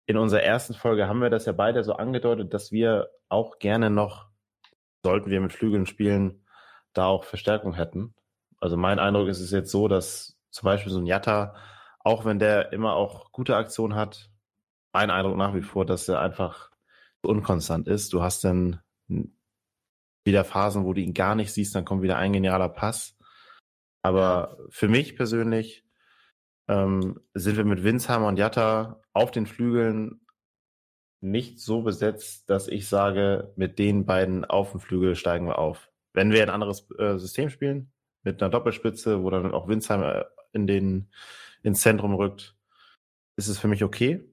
[0.06, 3.88] In unserer ersten Folge haben wir das ja beide so angedeutet, dass wir auch gerne
[3.88, 4.28] noch,
[5.02, 6.44] sollten wir mit Flügeln spielen,
[6.92, 8.14] da auch Verstärkung hätten.
[8.60, 11.54] Also mein Eindruck ist es jetzt so, dass zum Beispiel so ein Jatta,
[12.00, 14.30] auch wenn der immer auch gute Aktionen hat,
[14.92, 16.70] mein Eindruck nach wie vor, dass er einfach
[17.22, 18.12] unkonstant ist.
[18.12, 18.80] Du hast dann
[20.24, 23.16] wieder Phasen, wo du ihn gar nicht siehst, dann kommt wieder ein genialer Pass.
[24.02, 25.84] Aber für mich persönlich
[26.68, 30.20] ähm, sind wir mit Winsheimer und Jatta auf den Flügeln
[31.20, 35.90] nicht so besetzt, dass ich sage, mit den beiden auf dem Flügel steigen wir auf.
[36.12, 37.92] Wenn wir ein anderes äh, System spielen,
[38.24, 41.10] mit einer Doppelspitze, wo dann auch Winsheimer in den,
[41.62, 42.56] ins Zentrum rückt,
[43.36, 44.24] ist es für mich okay.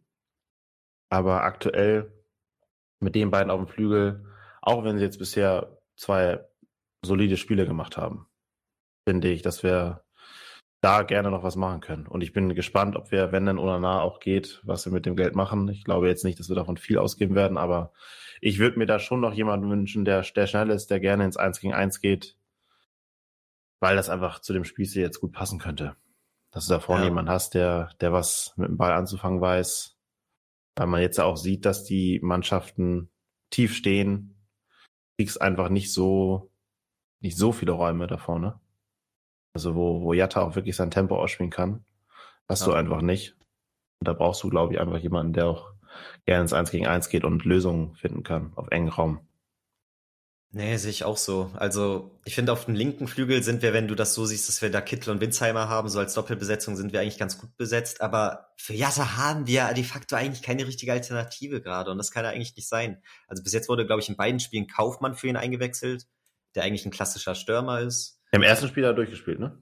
[1.09, 2.11] Aber aktuell
[2.99, 4.25] mit den beiden auf dem Flügel,
[4.61, 6.45] auch wenn sie jetzt bisher zwei
[7.03, 8.28] solide Spiele gemacht haben,
[9.09, 10.03] finde ich, dass wir
[10.81, 12.05] da gerne noch was machen können.
[12.05, 15.07] Und ich bin gespannt, ob wir, wenn denn oder nah auch geht, was wir mit
[15.07, 15.67] dem Geld machen.
[15.69, 17.91] Ich glaube jetzt nicht, dass wir davon viel ausgeben werden, aber
[18.39, 21.37] ich würde mir da schon noch jemanden wünschen, der, der schnell ist, der gerne ins
[21.37, 22.37] 1 gegen 1 geht,
[23.79, 25.95] weil das einfach zu dem Spiel jetzt gut passen könnte.
[26.51, 27.09] Dass du da vorne ja.
[27.09, 29.97] jemanden hast, der, der was mit dem Ball anzufangen weiß.
[30.75, 33.09] Weil man jetzt auch sieht, dass die Mannschaften
[33.49, 34.35] tief stehen,
[35.17, 36.51] kriegst einfach nicht so,
[37.21, 38.59] nicht so viele Räume da vorne.
[39.59, 41.83] Also wo, wo Jatta auch wirklich sein Tempo ausspielen kann.
[42.47, 42.67] Hast ja.
[42.67, 43.35] du einfach nicht.
[43.99, 45.73] Und da brauchst du, glaube ich, einfach jemanden, der auch
[46.25, 49.19] gerne ins 1 gegen 1 geht und Lösungen finden kann auf engen Raum.
[50.51, 51.51] Nee, sehe ich auch so.
[51.55, 54.61] Also, ich finde, auf dem linken Flügel sind wir, wenn du das so siehst, dass
[54.61, 57.99] wir da Kittel und Winsheimer haben, so als Doppelbesetzung sind wir eigentlich ganz gut besetzt.
[57.99, 61.91] Aber für Jatta haben wir de facto eigentlich keine richtige Alternative gerade.
[61.91, 63.03] Und das kann ja eigentlich nicht sein.
[63.27, 66.07] Also, bis jetzt wurde, glaube ich, in beiden Spielen Kaufmann für ihn eingewechselt,
[66.55, 68.18] der eigentlich ein klassischer Stürmer ist.
[68.31, 69.57] Im ersten Spiel hat er durchgespielt, ne?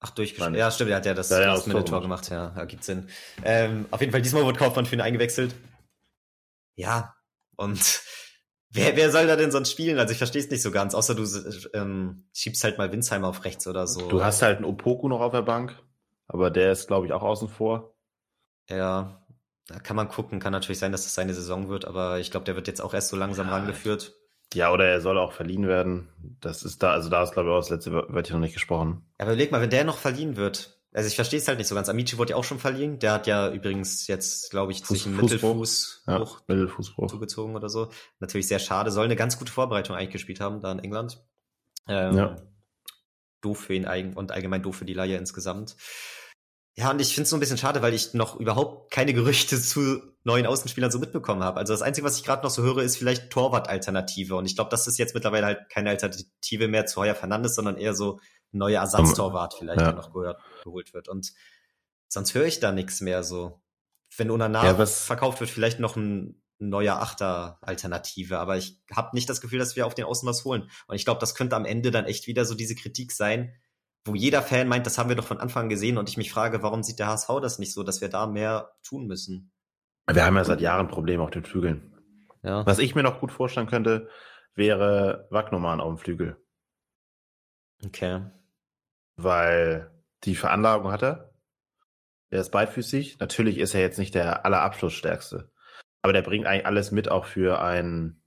[0.00, 0.56] Ach, durchgespielt.
[0.56, 3.08] Ja, stimmt, er hat ja das, ja, ja, das Tor gemacht, ja, ja, gibt Sinn.
[3.42, 5.54] Ähm, auf jeden Fall, diesmal wurde Kaufmann für ihn eingewechselt.
[6.76, 7.14] Ja,
[7.56, 8.02] und
[8.70, 9.98] wer, wer soll da denn sonst spielen?
[9.98, 11.24] Also ich verstehe es nicht so ganz, außer du
[11.72, 14.08] ähm, schiebst halt mal Winsheimer auf rechts oder so.
[14.08, 15.80] Du hast halt einen Opoku noch auf der Bank,
[16.26, 17.94] aber der ist, glaube ich, auch außen vor.
[18.68, 19.24] Ja,
[19.66, 20.40] da kann man gucken.
[20.40, 22.94] Kann natürlich sein, dass das seine Saison wird, aber ich glaube, der wird jetzt auch
[22.94, 24.14] erst so langsam ja, rangeführt.
[24.54, 26.08] Ja, oder er soll auch verliehen werden.
[26.40, 29.04] Das ist da, also da ist, glaube ich, auch das letzte Wörtchen noch nicht gesprochen.
[29.18, 30.80] Aber überleg mal, wenn der noch verliehen wird.
[30.92, 31.88] Also ich verstehe es halt nicht so ganz.
[31.88, 33.00] Amici wurde ja auch schon verliehen.
[33.00, 37.68] Der hat ja übrigens jetzt, glaube ich, Fuß, sich einen Mittelfußbruch ja, Mittelfußbruch zugezogen oder
[37.68, 37.90] so.
[38.20, 38.92] Natürlich sehr schade.
[38.92, 41.20] Soll eine ganz gute Vorbereitung eigentlich gespielt haben, da in England.
[41.88, 42.36] Ähm, ja.
[43.40, 45.76] Doof für ihn und allgemein doof für die Laie insgesamt.
[46.76, 49.60] Ja, und ich finde es so ein bisschen schade, weil ich noch überhaupt keine Gerüchte
[49.60, 51.58] zu neuen Außenspielern so mitbekommen habe.
[51.60, 54.34] Also das Einzige, was ich gerade noch so höre, ist vielleicht Torwart-Alternative.
[54.34, 57.76] Und ich glaube, das ist jetzt mittlerweile halt keine Alternative mehr zu Heuer Fernandes, sondern
[57.76, 58.18] eher so
[58.52, 59.92] ein neuer Ersatztorwart vielleicht, ja.
[59.92, 61.08] der noch gehört, geholt wird.
[61.08, 61.32] Und
[62.08, 63.60] sonst höre ich da nichts mehr so.
[64.16, 68.38] Wenn Unana ja, verkauft wird, vielleicht noch ein neuer Achter-Alternative.
[68.38, 70.70] Aber ich habe nicht das Gefühl, dass wir auf den Außen was holen.
[70.86, 73.52] Und ich glaube, das könnte am Ende dann echt wieder so diese Kritik sein,
[74.04, 76.62] wo jeder Fan meint, das haben wir doch von Anfang gesehen und ich mich frage,
[76.62, 79.52] warum sieht der HSV das nicht so, dass wir da mehr tun müssen?
[80.06, 81.94] Wir haben ja seit Jahren Probleme auf den Flügeln.
[82.42, 82.66] Ja.
[82.66, 84.10] Was ich mir noch gut vorstellen könnte,
[84.54, 86.36] wäre Wagnoman auf dem Flügel.
[87.84, 88.22] Okay.
[89.16, 89.90] Weil
[90.24, 91.30] die Veranlagung hat er.
[92.30, 93.18] Er ist beidfüßig.
[93.20, 95.50] Natürlich ist er jetzt nicht der allerabschlussstärkste.
[96.02, 98.22] Aber der bringt eigentlich alles mit, auch für einen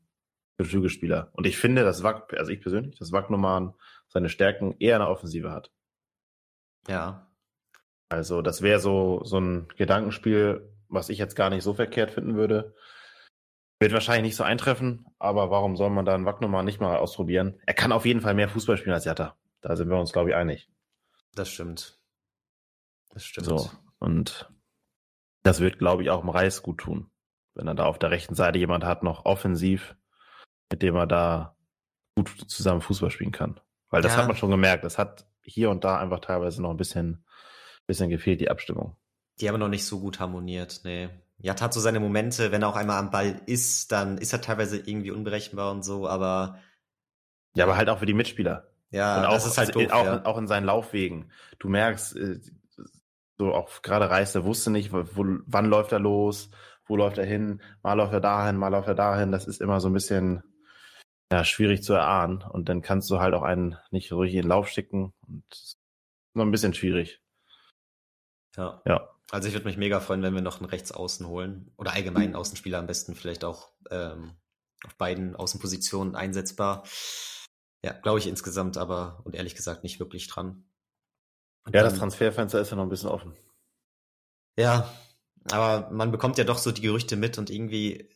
[0.60, 1.30] Flügelspieler.
[1.34, 3.76] Und ich finde, dass Wack, also ich persönlich, dass Wagnoman
[4.08, 5.72] seine Stärken eher in der Offensive hat.
[6.88, 7.28] Ja.
[8.10, 12.36] Also das wäre so, so ein Gedankenspiel, was ich jetzt gar nicht so verkehrt finden
[12.36, 12.74] würde.
[13.80, 17.60] Wird wahrscheinlich nicht so eintreffen, aber warum soll man da einen Wagnumann nicht mal ausprobieren?
[17.66, 19.38] Er kann auf jeden Fall mehr Fußball spielen als Jatta.
[19.62, 20.72] Da sind wir uns, glaube ich, einig.
[21.36, 22.00] Das stimmt.
[23.10, 23.46] Das stimmt.
[23.46, 24.52] So, und
[25.44, 27.12] das wird, glaube ich, auch im Reis gut tun.
[27.54, 29.96] Wenn er da auf der rechten Seite jemand hat, noch offensiv,
[30.72, 31.56] mit dem er da
[32.16, 33.60] gut zusammen Fußball spielen kann.
[33.90, 34.20] Weil das ja.
[34.20, 34.84] hat man schon gemerkt.
[34.84, 37.24] Das hat hier und da einfach teilweise noch ein bisschen,
[37.86, 38.96] bisschen gefehlt, die Abstimmung.
[39.40, 41.10] Die haben noch nicht so gut harmoniert, nee.
[41.40, 44.42] Jatt hat so seine Momente, wenn er auch einmal am Ball ist, dann ist er
[44.42, 46.58] teilweise irgendwie unberechenbar und so, aber.
[47.54, 48.68] Ja, aber halt auch für die Mitspieler.
[48.90, 50.26] Ja, und auch, das ist halt doof, auch, ja.
[50.26, 51.32] auch in seinen Laufwegen.
[51.60, 52.40] Du merkst, äh,
[53.38, 56.50] so auch gerade Reis, der wusste nicht, wo, wann läuft er los,
[56.88, 59.32] wo läuft er hin, mal läuft er dahin, mal läuft er dahin.
[59.32, 60.42] Das ist immer so ein bisschen,
[61.32, 62.42] ja, schwierig zu erahnen.
[62.42, 65.14] Und dann kannst du halt auch einen nicht ruhig in den Lauf schicken.
[65.28, 65.46] Und
[66.34, 67.22] nur ein bisschen schwierig.
[68.56, 68.82] Ja.
[68.86, 69.10] Ja.
[69.32, 71.74] Also ich würde mich mega freuen, wenn wir noch einen Rechtsaußen holen.
[71.78, 74.38] Oder allgemeinen Außenspieler am besten vielleicht auch ähm,
[74.86, 76.84] auf beiden Außenpositionen einsetzbar.
[77.84, 80.70] Ja, glaube ich insgesamt aber und ehrlich gesagt nicht wirklich dran.
[81.66, 83.34] Und ja, dann, das Transferfenster ist ja noch ein bisschen offen.
[84.58, 84.92] Ja,
[85.52, 88.16] aber man bekommt ja doch so die Gerüchte mit und irgendwie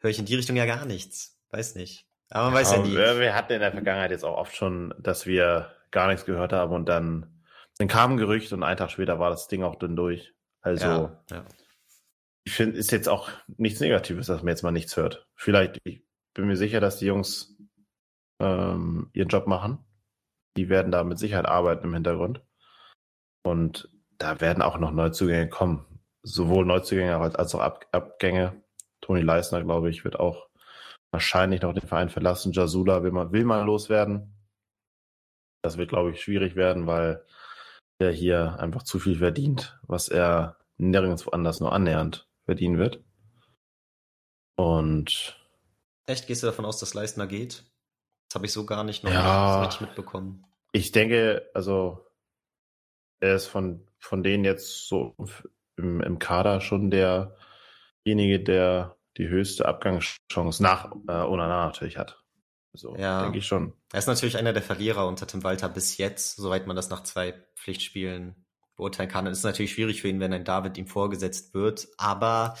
[0.00, 1.40] höre ich in die Richtung ja gar nichts.
[1.50, 2.07] Weiß nicht.
[2.30, 2.94] Aber man weiß ja nie.
[2.94, 6.74] Wir hatten in der Vergangenheit jetzt auch oft schon, dass wir gar nichts gehört haben
[6.74, 7.42] und dann,
[7.78, 10.34] dann kam ein Gerücht und einen Tag später war das Ding auch dünn durch.
[10.60, 11.44] Also, ja, ja.
[12.44, 15.26] ich finde, ist jetzt auch nichts Negatives, dass man jetzt mal nichts hört.
[15.34, 16.02] Vielleicht, ich
[16.34, 17.56] bin mir sicher, dass die Jungs
[18.40, 19.78] ähm, ihren Job machen.
[20.56, 22.42] Die werden da mit Sicherheit arbeiten im Hintergrund.
[23.42, 25.86] Und da werden auch noch Neuzugänge kommen.
[26.22, 28.62] Sowohl Neuzugänge als, als auch Ab Abgänge.
[29.00, 30.47] Toni Leisner, glaube ich, wird auch
[31.10, 32.52] wahrscheinlich noch den Verein verlassen.
[32.52, 34.34] Jasula will mal, will mal loswerden.
[35.62, 37.24] Das wird, glaube ich, schwierig werden, weil
[37.98, 43.02] er hier einfach zu viel verdient, was er nirgendwo anders nur annähernd verdienen wird.
[44.56, 45.36] Und.
[46.06, 47.64] Echt, gehst du davon aus, dass Leistner geht?
[48.28, 50.44] Das habe ich so gar nicht noch ja, so richtig mitbekommen.
[50.72, 52.06] Ich denke, also
[53.20, 55.16] er ist von, von denen jetzt so
[55.76, 62.22] im, im Kader schon derjenige, der die höchste Abgangschance nach äh, Onana natürlich hat.
[62.72, 63.22] So, ja.
[63.22, 63.72] denke ich schon.
[63.92, 67.02] Er ist natürlich einer der Verlierer unter Tim Walter bis jetzt, soweit man das nach
[67.02, 68.46] zwei Pflichtspielen
[68.76, 69.26] beurteilen kann.
[69.26, 72.56] Es ist natürlich schwierig für ihn, wenn ein David ihm vorgesetzt wird, aber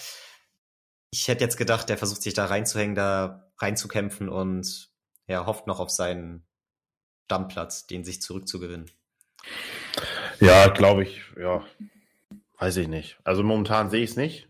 [1.10, 4.90] ich hätte jetzt gedacht, der versucht sich da reinzuhängen, da reinzukämpfen und
[5.26, 6.46] er hofft noch auf seinen
[7.26, 8.90] Stammplatz, den sich zurückzugewinnen.
[10.40, 11.64] Ja, glaube ich, ja,
[12.58, 13.18] weiß ich nicht.
[13.24, 14.48] Also momentan sehe ich es nicht.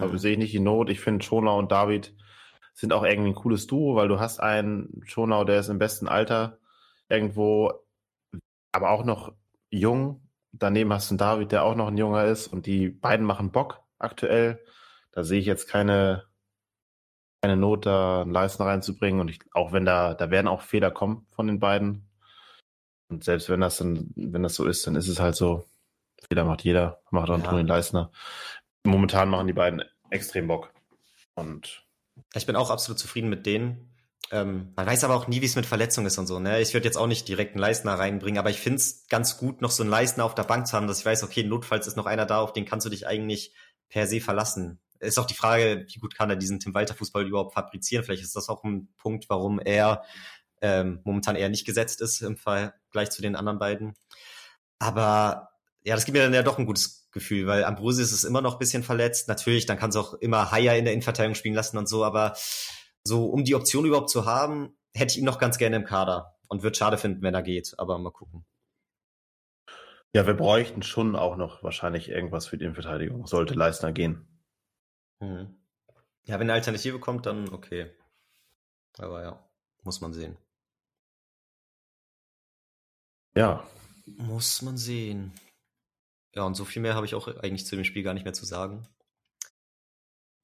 [0.00, 0.18] Mhm.
[0.18, 0.90] sehe ich nicht die Not.
[0.90, 2.14] Ich finde, Schonau und David
[2.74, 6.08] sind auch irgendwie ein cooles Duo, weil du hast einen Schonau, der ist im besten
[6.08, 6.58] Alter
[7.08, 7.72] irgendwo,
[8.72, 9.32] aber auch noch
[9.70, 10.28] jung.
[10.52, 13.50] Daneben hast du einen David, der auch noch ein Junger ist und die beiden machen
[13.50, 14.62] Bock aktuell.
[15.12, 16.24] Da sehe ich jetzt keine,
[17.42, 20.90] keine Not, da einen Leistner reinzubringen und ich, auch wenn da, da werden auch Fehler
[20.90, 22.08] kommen von den beiden.
[23.08, 25.64] Und selbst wenn das dann, wenn das so ist, dann ist es halt so.
[26.28, 27.44] Fehler macht jeder, macht auch ja.
[27.44, 28.10] Toni Leisner
[28.86, 30.72] momentan machen die beiden extrem Bock.
[31.34, 31.84] Und
[32.34, 33.92] ich bin auch absolut zufrieden mit denen.
[34.32, 36.40] Ähm, man weiß aber auch nie, wie es mit Verletzungen ist und so.
[36.40, 36.60] Ne?
[36.60, 39.62] Ich würde jetzt auch nicht direkt einen Leistner reinbringen, aber ich finde es ganz gut,
[39.62, 41.96] noch so einen Leistner auf der Bank zu haben, dass ich weiß, okay, notfalls ist
[41.96, 43.54] noch einer da, auf den kannst du dich eigentlich
[43.88, 44.80] per se verlassen.
[44.98, 48.04] Ist auch die Frage, wie gut kann er diesen Tim Walter Fußball überhaupt fabrizieren?
[48.04, 50.02] Vielleicht ist das auch ein Punkt, warum er
[50.60, 53.94] ähm, momentan eher nicht gesetzt ist im Vergleich zu den anderen beiden.
[54.78, 55.50] Aber
[55.84, 58.54] ja, das gibt mir dann ja doch ein gutes Gefühl, weil Ambrosius ist immer noch
[58.54, 59.26] ein bisschen verletzt.
[59.28, 62.36] Natürlich, dann kann es auch immer Haier in der Innenverteidigung spielen lassen und so, aber
[63.04, 66.36] so, um die Option überhaupt zu haben, hätte ich ihn noch ganz gerne im Kader
[66.48, 68.44] und würde schade finden, wenn er geht, aber mal gucken.
[70.12, 73.26] Ja, wir bräuchten schon auch noch wahrscheinlich irgendwas für die Innenverteidigung.
[73.26, 74.26] Sollte Leistner gehen.
[75.20, 75.56] Mhm.
[76.24, 77.90] Ja, wenn eine Alternative kommt, dann okay.
[78.98, 79.48] Aber ja,
[79.82, 80.36] muss man sehen.
[83.34, 83.66] Ja.
[84.06, 85.32] Muss man sehen.
[86.36, 88.34] Ja, und so viel mehr habe ich auch eigentlich zu dem Spiel gar nicht mehr
[88.34, 88.86] zu sagen.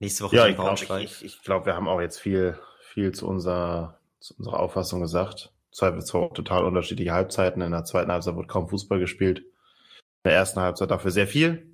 [0.01, 3.28] Nächste Woche ja, ich glaube, ich, ich glaub, wir haben auch jetzt viel, viel zu,
[3.28, 5.53] unserer, zu unserer Auffassung gesagt.
[5.70, 7.62] Zwei zwar total unterschiedliche Halbzeiten.
[7.62, 9.40] In der zweiten Halbzeit wurde kaum Fußball gespielt.
[9.40, 11.70] In der ersten Halbzeit dafür sehr viel.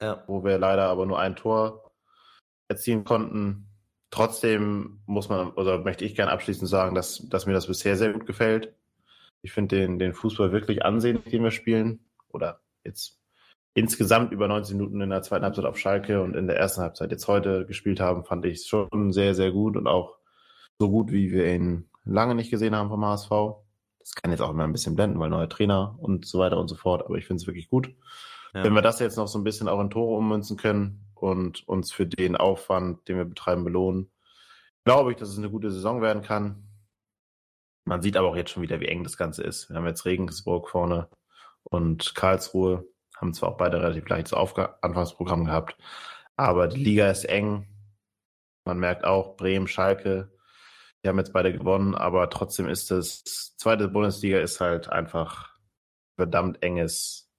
[0.00, 0.22] Ja.
[0.26, 1.92] Wo wir leider aber nur ein Tor
[2.68, 3.68] erzielen konnten.
[4.10, 8.12] Trotzdem muss man, oder möchte ich gerne abschließend sagen, dass, dass mir das bisher sehr
[8.12, 8.74] gut gefällt.
[9.40, 12.04] Ich finde den, den Fußball wirklich ansehnlich, den wir spielen.
[12.28, 13.21] Oder jetzt
[13.74, 17.10] insgesamt über 90 Minuten in der zweiten Halbzeit auf Schalke und in der ersten Halbzeit
[17.10, 20.16] jetzt heute gespielt haben, fand ich schon sehr, sehr gut und auch
[20.78, 23.30] so gut, wie wir ihn lange nicht gesehen haben vom HSV.
[24.00, 26.68] Das kann jetzt auch immer ein bisschen blenden, weil neuer Trainer und so weiter und
[26.68, 27.94] so fort, aber ich finde es wirklich gut.
[28.52, 28.64] Ja.
[28.64, 31.92] Wenn wir das jetzt noch so ein bisschen auch in Tore ummünzen können und uns
[31.92, 34.10] für den Aufwand, den wir betreiben, belohnen,
[34.84, 36.68] glaube ich, dass es eine gute Saison werden kann.
[37.84, 39.70] Man sieht aber auch jetzt schon wieder, wie eng das Ganze ist.
[39.70, 41.08] Wir haben jetzt Regensburg vorne
[41.62, 42.84] und Karlsruhe
[43.16, 45.76] haben zwar auch beide relativ Aufga Anfangsprogramm gehabt,
[46.36, 47.68] aber die Liga ist eng.
[48.64, 50.32] Man merkt auch, Bremen, Schalke,
[51.02, 53.24] die haben jetzt beide gewonnen, aber trotzdem ist das
[53.56, 55.56] zweite Bundesliga ist halt einfach
[56.16, 57.30] verdammt enges,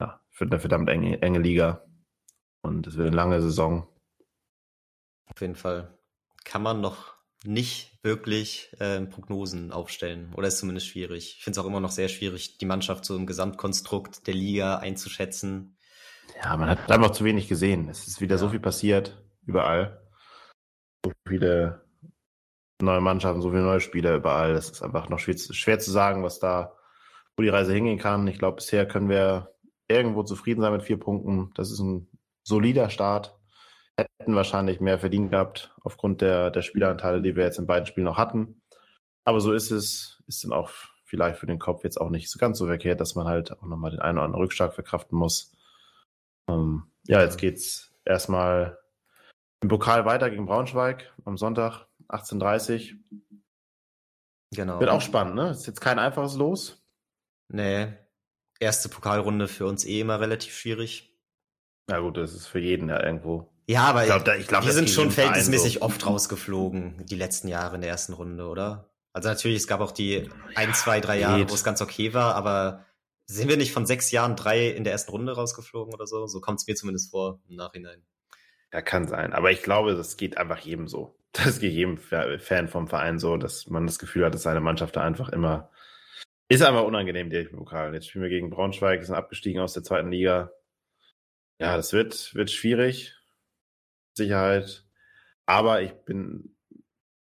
[0.00, 1.84] ja, für eine verdammt enge, enge Liga.
[2.62, 3.86] Und es wird eine lange Saison.
[5.26, 5.98] Auf jeden Fall.
[6.44, 7.13] Kann man noch
[7.46, 10.32] nicht wirklich äh, Prognosen aufstellen.
[10.36, 11.36] Oder ist zumindest schwierig.
[11.38, 14.76] Ich finde es auch immer noch sehr schwierig, die Mannschaft so im Gesamtkonstrukt der Liga
[14.78, 15.76] einzuschätzen.
[16.42, 17.88] Ja, man hat einfach zu wenig gesehen.
[17.88, 18.38] Es ist wieder ja.
[18.38, 20.02] so viel passiert, überall.
[21.04, 21.84] So viele
[22.80, 24.52] neue Mannschaften, so viele neue Spieler überall.
[24.54, 26.76] Es ist einfach noch schwer, schwer zu sagen, was da,
[27.36, 28.26] wo die Reise hingehen kann.
[28.26, 29.54] Ich glaube, bisher können wir
[29.88, 31.52] irgendwo zufrieden sein mit vier Punkten.
[31.54, 32.08] Das ist ein
[32.42, 33.38] solider Start
[33.96, 38.04] hätten wahrscheinlich mehr verdient gehabt, aufgrund der, der Spieleranteile, die wir jetzt in beiden Spielen
[38.04, 38.62] noch hatten.
[39.24, 40.70] Aber so ist es, ist dann auch
[41.04, 43.62] vielleicht für den Kopf jetzt auch nicht so ganz so verkehrt, dass man halt auch
[43.62, 45.52] nochmal den einen oder anderen Rückschlag verkraften muss.
[46.48, 48.78] Ähm, ja, jetzt geht's erstmal
[49.60, 52.96] im Pokal weiter gegen Braunschweig am Sonntag, 18.30
[54.54, 54.80] Genau.
[54.80, 55.50] Wird auch spannend, ne?
[55.50, 56.86] Ist jetzt kein einfaches Los.
[57.48, 57.92] Nee.
[58.60, 61.12] Erste Pokalrunde für uns eh immer relativ schwierig.
[61.88, 64.64] Na gut, das ist für jeden ja irgendwo ja, aber ich glaub, da, ich glaub,
[64.64, 65.82] wir sind schon verhältnismäßig so.
[65.82, 68.90] oft rausgeflogen, die letzten Jahre in der ersten Runde, oder?
[69.12, 72.34] Also natürlich, es gab auch die ein, zwei, drei Jahre, wo es ganz okay war,
[72.34, 72.84] aber
[73.26, 76.26] sind wir nicht von sechs Jahren drei in der ersten Runde rausgeflogen oder so?
[76.26, 78.04] So kommt es mir zumindest vor im Nachhinein.
[78.72, 79.32] Ja, kann sein.
[79.32, 81.16] Aber ich glaube, das geht einfach jedem so.
[81.32, 84.94] Das geht jedem Fan vom Verein so, dass man das Gefühl hat, dass seine Mannschaft
[84.94, 85.68] da einfach immer
[86.48, 87.94] ist einfach unangenehm, der Pokal.
[87.94, 90.52] Jetzt spielen wir gegen Braunschweig, sind abgestiegen aus der zweiten Liga.
[91.58, 93.14] Ja, das wird, wird schwierig.
[94.16, 94.84] Sicherheit.
[95.46, 96.56] Aber ich bin,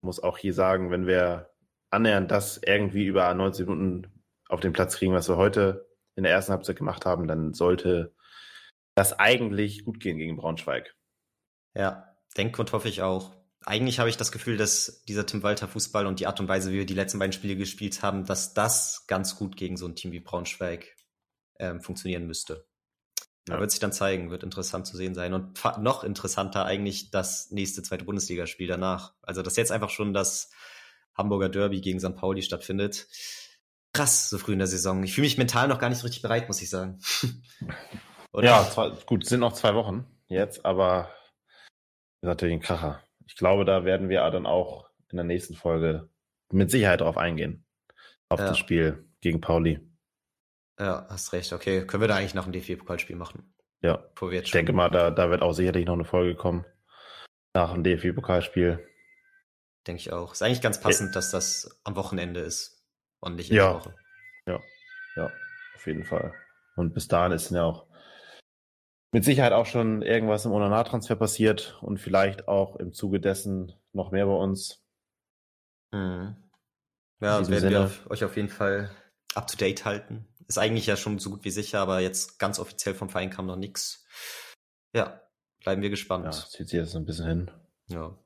[0.02, 1.52] muss auch hier sagen, wenn wir
[1.90, 6.32] annähernd das irgendwie über 90 Minuten auf den Platz kriegen, was wir heute in der
[6.32, 8.14] ersten Halbzeit gemacht haben, dann sollte
[8.96, 10.96] das eigentlich gut gehen gegen Braunschweig.
[11.74, 13.36] Ja, denke und hoffe ich auch.
[13.64, 16.72] Eigentlich habe ich das Gefühl, dass dieser Tim Walter Fußball und die Art und Weise,
[16.72, 19.96] wie wir die letzten beiden Spiele gespielt haben, dass das ganz gut gegen so ein
[19.96, 20.96] Team wie Braunschweig
[21.60, 22.66] ähm, funktionieren müsste.
[23.52, 23.60] Ja.
[23.60, 25.34] Wird sich dann zeigen, wird interessant zu sehen sein.
[25.34, 29.14] Und noch interessanter eigentlich das nächste zweite Bundesligaspiel danach.
[29.22, 30.52] Also, dass jetzt einfach schon das
[31.16, 32.16] Hamburger Derby gegen St.
[32.16, 33.08] Pauli stattfindet.
[33.94, 35.04] Krass, so früh in der Saison.
[35.04, 37.00] Ich fühle mich mental noch gar nicht so richtig bereit, muss ich sagen.
[38.34, 41.10] ja, zwei, gut, sind noch zwei Wochen jetzt, aber
[42.22, 43.04] ist natürlich ein Kracher.
[43.26, 46.10] Ich glaube, da werden wir dann auch in der nächsten Folge
[46.52, 47.66] mit Sicherheit drauf eingehen.
[48.30, 48.48] Auf ja.
[48.48, 49.80] das Spiel gegen Pauli.
[50.82, 51.54] Ja, hast recht.
[51.54, 53.54] Okay, können wir da eigentlich noch ein DFB-Pokalspiel machen?
[53.84, 54.04] Ja.
[54.32, 56.66] Ich denke mal, da, da wird auch sicherlich noch eine Folge kommen.
[57.54, 58.84] Nach dem DFB-Pokalspiel.
[59.86, 60.34] Denke ich auch.
[60.34, 61.14] Ist eigentlich ganz passend, ja.
[61.14, 62.84] dass das am Wochenende ist
[63.20, 63.68] und nicht in ja.
[63.68, 63.96] der Woche.
[64.48, 64.60] Ja,
[65.18, 65.32] ja,
[65.76, 66.34] auf jeden Fall.
[66.76, 67.86] Und bis dahin ist ja auch
[69.12, 74.10] mit Sicherheit auch schon irgendwas im Onana-Transfer passiert und vielleicht auch im Zuge dessen noch
[74.10, 74.84] mehr bei uns.
[75.92, 76.38] Mhm.
[77.20, 77.72] Ja, werden Sinne.
[77.72, 78.90] wir euch auf jeden Fall
[79.36, 80.28] up to date halten.
[80.52, 83.46] Ist eigentlich ja schon so gut wie sicher, aber jetzt ganz offiziell vom Verein kam
[83.46, 84.06] noch nichts.
[84.94, 85.22] Ja,
[85.64, 86.26] Bleiben wir gespannt.
[86.26, 87.52] Ja, zieht sich jetzt ein bisschen hin.
[87.88, 88.18] Ja.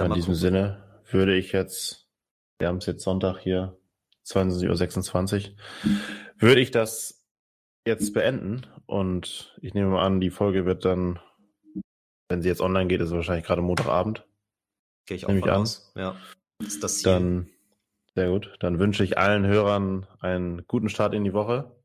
[0.00, 0.34] In diesem gucken.
[0.34, 2.08] Sinne würde ich jetzt,
[2.58, 3.78] wir haben es jetzt Sonntag hier,
[4.26, 5.56] 22.26 Uhr,
[6.38, 7.24] würde ich das
[7.86, 11.20] jetzt beenden und ich nehme mal an, die Folge wird dann,
[12.28, 14.26] wenn sie jetzt online geht, ist es wahrscheinlich gerade Montagabend.
[15.06, 15.62] Gehe ich auch Nehme ich an.
[15.62, 15.92] aus.
[15.96, 16.16] Ja.
[16.62, 17.12] ist das Ziel.
[17.12, 17.50] Dann,
[18.14, 18.56] sehr gut.
[18.60, 21.76] Dann wünsche ich allen Hörern einen guten Start in die Woche.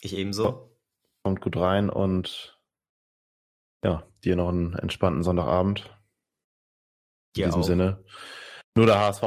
[0.00, 0.76] Ich ebenso.
[1.22, 2.60] Kommt gut rein und
[3.84, 5.80] ja, dir noch einen entspannten Sonntagabend.
[7.34, 7.64] In dir diesem auch.
[7.64, 8.04] Sinne.
[8.74, 9.22] Nur der HSV.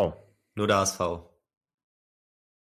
[0.56, 1.29] Nur der HSV.